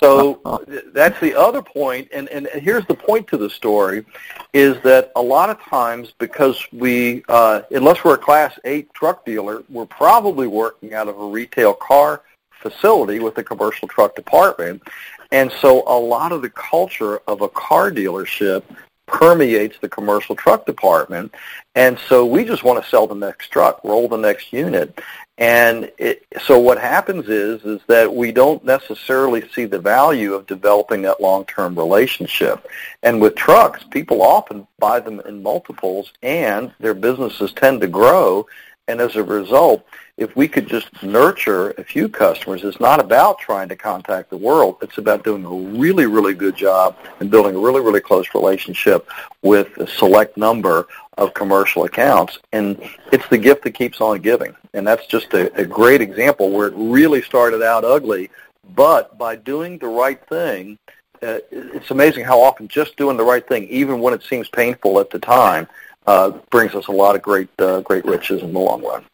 so 0.00 0.64
that's 0.92 1.18
the 1.20 1.34
other 1.34 1.62
point, 1.62 2.08
and, 2.12 2.28
and 2.28 2.48
here's 2.54 2.86
the 2.86 2.94
point 2.94 3.26
to 3.28 3.36
the 3.36 3.50
story, 3.50 4.04
is 4.52 4.80
that 4.82 5.12
a 5.16 5.22
lot 5.22 5.50
of 5.50 5.60
times 5.60 6.12
because 6.18 6.64
we, 6.72 7.22
uh, 7.28 7.62
unless 7.70 8.04
we're 8.04 8.14
a 8.14 8.18
Class 8.18 8.58
8 8.64 8.92
truck 8.94 9.24
dealer, 9.24 9.62
we're 9.68 9.86
probably 9.86 10.46
working 10.46 10.94
out 10.94 11.08
of 11.08 11.18
a 11.18 11.26
retail 11.26 11.74
car 11.74 12.22
facility 12.60 13.18
with 13.18 13.38
a 13.38 13.44
commercial 13.44 13.88
truck 13.88 14.14
department. 14.14 14.82
And 15.30 15.52
so 15.52 15.82
a 15.86 15.98
lot 15.98 16.32
of 16.32 16.42
the 16.42 16.50
culture 16.50 17.18
of 17.26 17.42
a 17.42 17.48
car 17.48 17.90
dealership 17.90 18.62
permeates 19.06 19.78
the 19.80 19.88
commercial 19.88 20.36
truck 20.36 20.66
department. 20.66 21.34
And 21.74 21.98
so 22.08 22.24
we 22.24 22.44
just 22.44 22.62
want 22.62 22.82
to 22.82 22.88
sell 22.88 23.06
the 23.06 23.14
next 23.14 23.48
truck, 23.48 23.80
roll 23.82 24.08
the 24.08 24.18
next 24.18 24.52
unit. 24.52 25.00
And 25.38 25.90
it, 25.98 26.26
so 26.42 26.58
what 26.58 26.78
happens 26.78 27.28
is 27.28 27.64
is 27.64 27.80
that 27.86 28.12
we 28.12 28.32
don't 28.32 28.64
necessarily 28.64 29.48
see 29.50 29.66
the 29.66 29.78
value 29.78 30.34
of 30.34 30.46
developing 30.46 31.02
that 31.02 31.20
long-term 31.20 31.76
relationship. 31.76 32.66
And 33.04 33.20
with 33.20 33.36
trucks, 33.36 33.84
people 33.84 34.20
often 34.20 34.66
buy 34.78 34.98
them 34.98 35.20
in 35.20 35.42
multiples 35.42 36.12
and 36.22 36.72
their 36.80 36.94
businesses 36.94 37.52
tend 37.52 37.80
to 37.82 37.86
grow. 37.86 38.46
And 38.88 39.00
as 39.00 39.16
a 39.16 39.22
result, 39.22 39.86
if 40.16 40.34
we 40.34 40.48
could 40.48 40.66
just 40.66 41.02
nurture 41.02 41.70
a 41.72 41.84
few 41.84 42.08
customers, 42.08 42.64
it's 42.64 42.80
not 42.80 42.98
about 42.98 43.38
trying 43.38 43.68
to 43.68 43.76
contact 43.76 44.30
the 44.30 44.36
world. 44.36 44.78
It's 44.82 44.98
about 44.98 45.22
doing 45.22 45.44
a 45.44 45.78
really, 45.78 46.06
really 46.06 46.34
good 46.34 46.56
job 46.56 46.96
and 47.20 47.30
building 47.30 47.54
a 47.54 47.58
really, 47.58 47.80
really 47.80 48.00
close 48.00 48.26
relationship 48.34 49.08
with 49.42 49.76
a 49.76 49.86
select 49.86 50.36
number 50.36 50.88
of 51.18 51.34
commercial 51.34 51.84
accounts. 51.84 52.38
And 52.52 52.82
it's 53.12 53.28
the 53.28 53.38
gift 53.38 53.62
that 53.64 53.74
keeps 53.74 54.00
on 54.00 54.20
giving. 54.20 54.56
And 54.74 54.86
that's 54.86 55.06
just 55.06 55.32
a, 55.34 55.54
a 55.54 55.64
great 55.64 56.00
example 56.00 56.50
where 56.50 56.68
it 56.68 56.74
really 56.76 57.22
started 57.22 57.62
out 57.62 57.84
ugly, 57.84 58.30
but 58.74 59.16
by 59.18 59.36
doing 59.36 59.78
the 59.78 59.86
right 59.86 60.20
thing, 60.28 60.78
uh, 61.22 61.38
it's 61.50 61.90
amazing 61.90 62.24
how 62.24 62.40
often 62.40 62.68
just 62.68 62.96
doing 62.96 63.16
the 63.16 63.24
right 63.24 63.46
thing, 63.46 63.68
even 63.68 64.00
when 64.00 64.14
it 64.14 64.22
seems 64.22 64.48
painful 64.48 65.00
at 65.00 65.10
the 65.10 65.18
time, 65.18 65.66
uh, 66.08 66.30
brings 66.48 66.74
us 66.74 66.86
a 66.86 66.92
lot 66.92 67.14
of 67.14 67.20
great, 67.20 67.50
uh, 67.58 67.80
great 67.82 68.02
riches 68.06 68.42
in 68.42 68.54
the 68.54 68.58
long 68.58 68.82
run. 68.82 69.04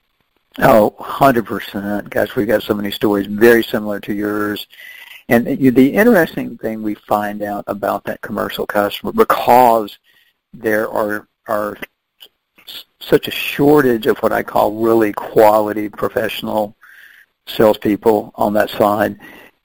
Oh, 0.60 0.94
100%. 1.00 2.08
Gosh, 2.08 2.36
we've 2.36 2.46
got 2.46 2.62
so 2.62 2.72
many 2.72 2.92
stories 2.92 3.26
very 3.26 3.64
similar 3.64 3.98
to 3.98 4.14
yours. 4.14 4.68
And 5.28 5.44
the 5.44 5.92
interesting 5.92 6.56
thing 6.56 6.84
we 6.84 6.94
find 6.94 7.42
out 7.42 7.64
about 7.66 8.04
that 8.04 8.20
commercial 8.20 8.64
customer, 8.64 9.10
because 9.10 9.98
there 10.52 10.88
are, 10.88 11.26
are 11.48 11.76
such 13.00 13.26
a 13.26 13.32
shortage 13.32 14.06
of 14.06 14.18
what 14.18 14.32
I 14.32 14.44
call 14.44 14.74
really 14.74 15.12
quality 15.12 15.88
professional 15.88 16.76
salespeople 17.48 18.32
on 18.36 18.52
that 18.52 18.70
side, 18.70 19.18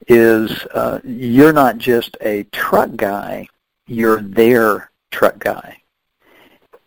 is 0.08 0.50
uh, 0.74 0.98
you're 1.04 1.52
not 1.52 1.78
just 1.78 2.16
a 2.22 2.42
truck 2.50 2.96
guy, 2.96 3.46
you're 3.86 4.20
their 4.20 4.90
truck 5.12 5.38
guy 5.38 5.79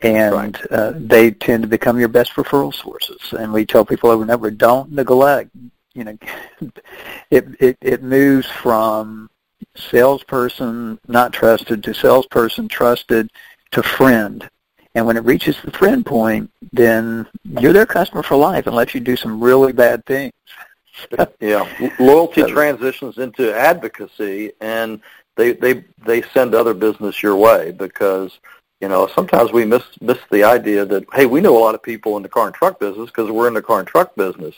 and 0.04 0.34
right. 0.36 0.72
uh, 0.72 0.94
they 0.96 1.32
tend 1.32 1.64
to 1.64 1.68
become 1.68 1.98
your 1.98 2.10
best 2.10 2.34
referral 2.34 2.74
sources. 2.74 3.34
And 3.34 3.54
we 3.54 3.66
tell 3.66 3.86
people 3.86 4.12
over 4.12 4.22
and 4.22 4.32
over, 4.32 4.52
don't 4.52 4.92
neglect. 4.92 5.50
You 5.94 6.04
know, 6.04 6.18
it 7.32 7.48
it, 7.60 7.78
it 7.82 8.04
moves 8.04 8.48
from 8.48 9.30
salesperson 9.76 11.00
not 11.08 11.34
trusted 11.34 11.84
to 11.84 11.94
salesperson 11.94 12.68
trusted 12.68 13.32
to 13.72 13.82
friend. 13.82 14.48
And 14.96 15.08
when 15.08 15.18
it 15.18 15.24
reaches 15.24 15.56
the 15.64 15.72
friend 15.72 16.06
point, 16.06 16.52
then 16.72 17.26
you're 17.44 17.74
their 17.74 17.88
customer 17.88 18.22
for 18.22 18.36
life 18.36 18.68
unless 18.68 18.94
you 18.94 19.00
do 19.00 19.16
some 19.16 19.44
really 19.44 19.72
bad 19.72 20.06
things. 20.06 20.34
yeah, 21.40 21.68
loyalty 21.98 22.44
transitions 22.44 23.18
into 23.18 23.56
advocacy, 23.56 24.52
and 24.62 25.02
they 25.36 25.54
they 25.54 25.84
they 26.06 26.22
send 26.22 26.54
other 26.54 26.76
business 26.76 27.24
your 27.24 27.36
way 27.36 27.72
because 27.72 28.40
you 28.84 28.90
know, 28.90 29.08
sometimes 29.08 29.54
we 29.54 29.64
miss 29.64 29.84
miss 30.02 30.18
the 30.30 30.44
idea 30.44 30.84
that 30.84 31.06
hey, 31.14 31.26
we 31.26 31.40
know 31.40 31.58
a 31.58 31.64
lot 31.68 31.74
of 31.74 31.82
people 31.82 32.18
in 32.18 32.22
the 32.22 32.28
car 32.28 32.48
and 32.48 32.54
truck 32.54 32.82
business 32.82 33.10
because 33.10 33.32
we're 33.32 33.48
in 33.48 33.54
the 33.54 33.62
car 33.62 33.80
and 33.80 33.88
truck 33.88 34.14
business. 34.16 34.56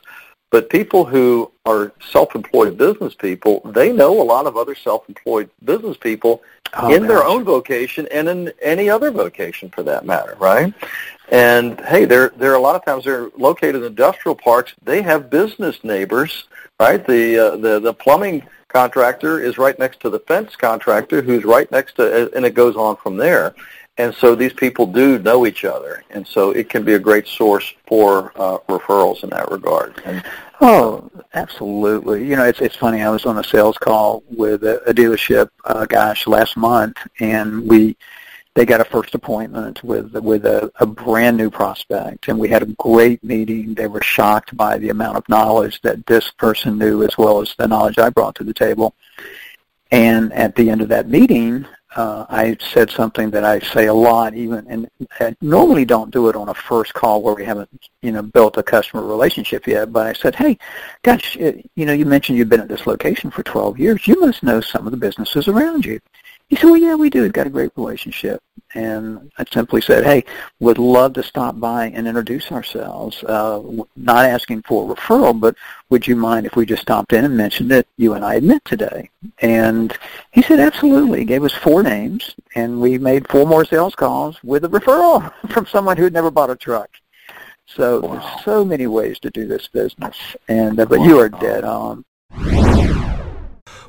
But 0.49 0.71
people 0.71 1.05
who 1.05 1.51
are 1.67 1.91
self-employed 1.99 2.75
business 2.75 3.13
people, 3.13 3.61
they 3.63 3.91
know 3.91 4.19
a 4.19 4.23
lot 4.23 4.47
of 4.47 4.57
other 4.57 4.73
self-employed 4.73 5.51
business 5.63 5.95
people 5.97 6.41
oh, 6.73 6.91
in 6.91 7.01
gosh. 7.01 7.07
their 7.07 7.23
own 7.23 7.43
vocation 7.43 8.07
and 8.11 8.27
in 8.27 8.51
any 8.63 8.89
other 8.89 9.11
vocation 9.11 9.69
for 9.69 9.83
that 9.83 10.07
matter, 10.07 10.35
right? 10.39 10.73
And 11.29 11.79
hey, 11.81 12.05
there 12.05 12.29
there 12.35 12.51
are 12.51 12.55
a 12.55 12.65
lot 12.67 12.75
of 12.75 12.83
times 12.83 13.03
they're 13.03 13.29
located 13.37 13.75
in 13.75 13.83
industrial 13.83 14.35
parks. 14.35 14.73
They 14.81 15.03
have 15.03 15.29
business 15.29 15.83
neighbors, 15.83 16.45
right? 16.79 17.05
The 17.05 17.37
uh, 17.37 17.57
the 17.57 17.79
the 17.79 17.93
plumbing 17.93 18.41
contractor 18.75 19.39
is 19.39 19.57
right 19.57 19.79
next 19.79 20.01
to 20.01 20.09
the 20.09 20.19
fence 20.19 20.57
contractor, 20.57 21.21
who's 21.21 21.45
right 21.45 21.71
next 21.71 21.93
to, 21.95 22.29
and 22.35 22.45
it 22.45 22.53
goes 22.53 22.75
on 22.75 22.97
from 22.97 23.15
there. 23.15 23.55
And 23.97 24.13
so 24.13 24.35
these 24.35 24.51
people 24.51 24.85
do 24.85 25.17
know 25.19 25.45
each 25.45 25.63
other, 25.63 26.03
and 26.09 26.27
so 26.27 26.51
it 26.51 26.67
can 26.67 26.83
be 26.83 26.95
a 26.95 26.99
great 26.99 27.25
source 27.25 27.73
for 27.87 28.33
uh, 28.35 28.57
referrals 28.67 29.23
in 29.23 29.29
that 29.29 29.49
regard. 29.49 30.01
And, 30.03 30.21
oh, 30.59 31.09
absolutely. 31.33 32.27
You 32.27 32.35
know, 32.35 32.43
it's 32.43 32.59
it's 32.59 32.75
funny. 32.75 33.01
I 33.01 33.09
was 33.09 33.25
on 33.25 33.37
a 33.37 33.43
sales 33.45 33.77
call 33.77 34.23
with 34.29 34.65
a, 34.65 34.83
a 34.89 34.93
dealership, 34.93 35.47
uh, 35.63 35.85
gosh, 35.85 36.27
last 36.27 36.57
month, 36.57 36.97
and 37.21 37.65
we 37.69 37.95
they 38.55 38.65
got 38.65 38.79
a 38.79 38.85
first 38.85 39.13
appointment 39.13 39.83
with 39.83 40.13
with 40.13 40.45
a, 40.45 40.71
a 40.79 40.85
brand 40.85 41.37
new 41.37 41.49
prospect, 41.49 42.29
and 42.29 42.39
we 42.39 42.47
had 42.47 42.63
a 42.63 42.67
great 42.77 43.23
meeting. 43.23 43.73
They 43.73 43.87
were 43.87 44.01
shocked 44.01 44.55
by 44.55 44.77
the 44.77 44.89
amount 44.89 45.17
of 45.17 45.27
knowledge 45.29 45.81
that 45.81 46.05
this 46.05 46.31
person 46.31 46.79
knew, 46.79 47.03
as 47.03 47.17
well 47.17 47.41
as 47.41 47.53
the 47.57 47.67
knowledge 47.67 47.99
I 47.99 48.09
brought 48.09 48.35
to 48.35 48.43
the 48.45 48.53
table. 48.53 48.95
And 49.91 50.33
at 50.33 50.55
the 50.55 50.69
end 50.69 50.81
of 50.81 50.89
that 50.89 51.09
meeting, 51.09 51.65
uh, 51.95 52.25
I 52.29 52.57
said 52.59 52.89
something 52.89 53.29
that 53.31 53.43
I 53.43 53.59
say 53.59 53.87
a 53.87 53.93
lot, 53.93 54.33
even 54.33 54.65
and 54.67 54.89
I 55.19 55.35
normally 55.41 55.83
don't 55.83 56.11
do 56.11 56.29
it 56.29 56.35
on 56.37 56.47
a 56.47 56.53
first 56.53 56.93
call 56.93 57.21
where 57.21 57.35
we 57.35 57.43
haven't, 57.43 57.69
you 58.01 58.13
know, 58.13 58.21
built 58.21 58.57
a 58.57 58.63
customer 58.63 59.03
relationship 59.03 59.67
yet. 59.67 59.91
But 59.91 60.07
I 60.07 60.13
said, 60.13 60.35
"Hey, 60.35 60.57
gosh, 61.03 61.37
uh, 61.41 61.53
you 61.75 61.85
know, 61.85 61.93
you 61.93 62.05
mentioned 62.05 62.37
you've 62.37 62.49
been 62.49 62.61
at 62.61 62.69
this 62.69 62.87
location 62.87 63.31
for 63.31 63.43
12 63.43 63.79
years. 63.79 64.07
You 64.07 64.19
must 64.19 64.43
know 64.43 64.61
some 64.61 64.87
of 64.87 64.91
the 64.91 64.97
businesses 64.97 65.49
around 65.49 65.85
you." 65.85 65.99
He 66.47 66.55
said, 66.55 66.65
well, 66.65 66.77
yeah, 66.77 66.95
we 66.95 67.09
do. 67.09 67.23
We've 67.23 67.33
got 67.33 67.47
a 67.47 67.51
great 67.51 67.71
relationship. 67.75 68.41
And 68.75 69.31
I 69.37 69.45
simply 69.51 69.81
said, 69.81 70.03
hey, 70.03 70.25
would 70.59 70.77
love 70.77 71.13
to 71.13 71.23
stop 71.23 71.59
by 71.59 71.87
and 71.87 72.07
introduce 72.07 72.51
ourselves, 72.51 73.23
uh, 73.23 73.61
not 73.95 74.25
asking 74.25 74.63
for 74.63 74.91
a 74.91 74.95
referral, 74.95 75.39
but 75.39 75.55
would 75.89 76.05
you 76.05 76.15
mind 76.15 76.45
if 76.45 76.55
we 76.55 76.65
just 76.65 76.81
stopped 76.81 77.13
in 77.13 77.25
and 77.25 77.37
mentioned 77.37 77.71
that 77.71 77.87
you 77.97 78.13
and 78.13 78.25
I 78.25 78.35
had 78.35 78.43
met 78.43 78.63
today? 78.65 79.09
And 79.39 79.97
he 80.33 80.41
said, 80.41 80.59
absolutely. 80.59 81.19
He 81.19 81.25
gave 81.25 81.43
us 81.43 81.53
four 81.53 81.83
names, 81.83 82.35
and 82.53 82.81
we 82.81 82.97
made 82.97 83.29
four 83.29 83.47
more 83.47 83.65
sales 83.65 83.95
calls 83.95 84.43
with 84.43 84.65
a 84.65 84.69
referral 84.69 85.33
from 85.51 85.65
someone 85.65 85.97
who 85.97 86.03
had 86.03 86.13
never 86.13 86.29
bought 86.29 86.49
a 86.49 86.55
truck. 86.55 86.89
So 87.65 88.01
wow. 88.01 88.13
there's 88.13 88.43
so 88.43 88.65
many 88.65 88.87
ways 88.87 89.19
to 89.19 89.31
do 89.31 89.47
this 89.47 89.67
business, 89.67 90.17
and 90.47 90.79
uh, 90.79 90.85
but 90.85 90.99
wow. 90.99 91.05
you 91.05 91.19
are 91.19 91.29
dead 91.29 91.63
on. 91.63 92.05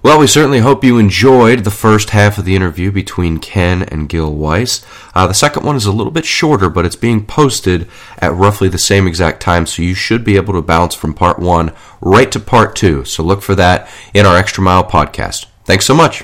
Well, 0.07 0.21
we 0.21 0.29
certainly 0.29 0.61
hope 0.61 0.85
you 0.85 0.99
enjoyed 0.99 1.65
the 1.65 1.71
first 1.73 2.11
half 2.11 2.39
of 2.39 2.45
the 2.45 2.55
interview 2.55 2.93
between 2.93 3.41
Ken 3.41 3.83
and 3.83 4.09
Gil 4.09 4.33
Weiss. 4.33 4.87
Uh, 5.17 5.27
the 5.27 5.35
second 5.35 5.65
one 5.65 5.75
is 5.75 5.85
a 5.85 5.91
little 5.91 6.13
bit 6.13 6.25
shorter, 6.25 6.71
but 6.71 6.87
it's 6.87 6.95
being 6.95 7.27
posted 7.27 7.89
at 8.19 8.33
roughly 8.33 8.69
the 8.69 8.79
same 8.79 9.09
exact 9.09 9.43
time, 9.43 9.67
so 9.67 9.83
you 9.83 9.95
should 9.95 10.23
be 10.23 10.37
able 10.37 10.55
to 10.55 10.63
bounce 10.63 10.95
from 10.95 11.13
part 11.13 11.41
one 11.41 11.73
right 12.01 12.31
to 12.31 12.39
part 12.39 12.77
two. 12.77 13.05
So 13.05 13.25
look 13.25 13.43
for 13.43 13.57
that 13.57 13.91
in 14.15 14.27
our 14.27 14.37
Extra 14.37 14.63
Mile 14.63 14.85
podcast. 14.85 15.47
Thanks 15.65 15.87
so 15.87 15.95
much. 15.95 16.23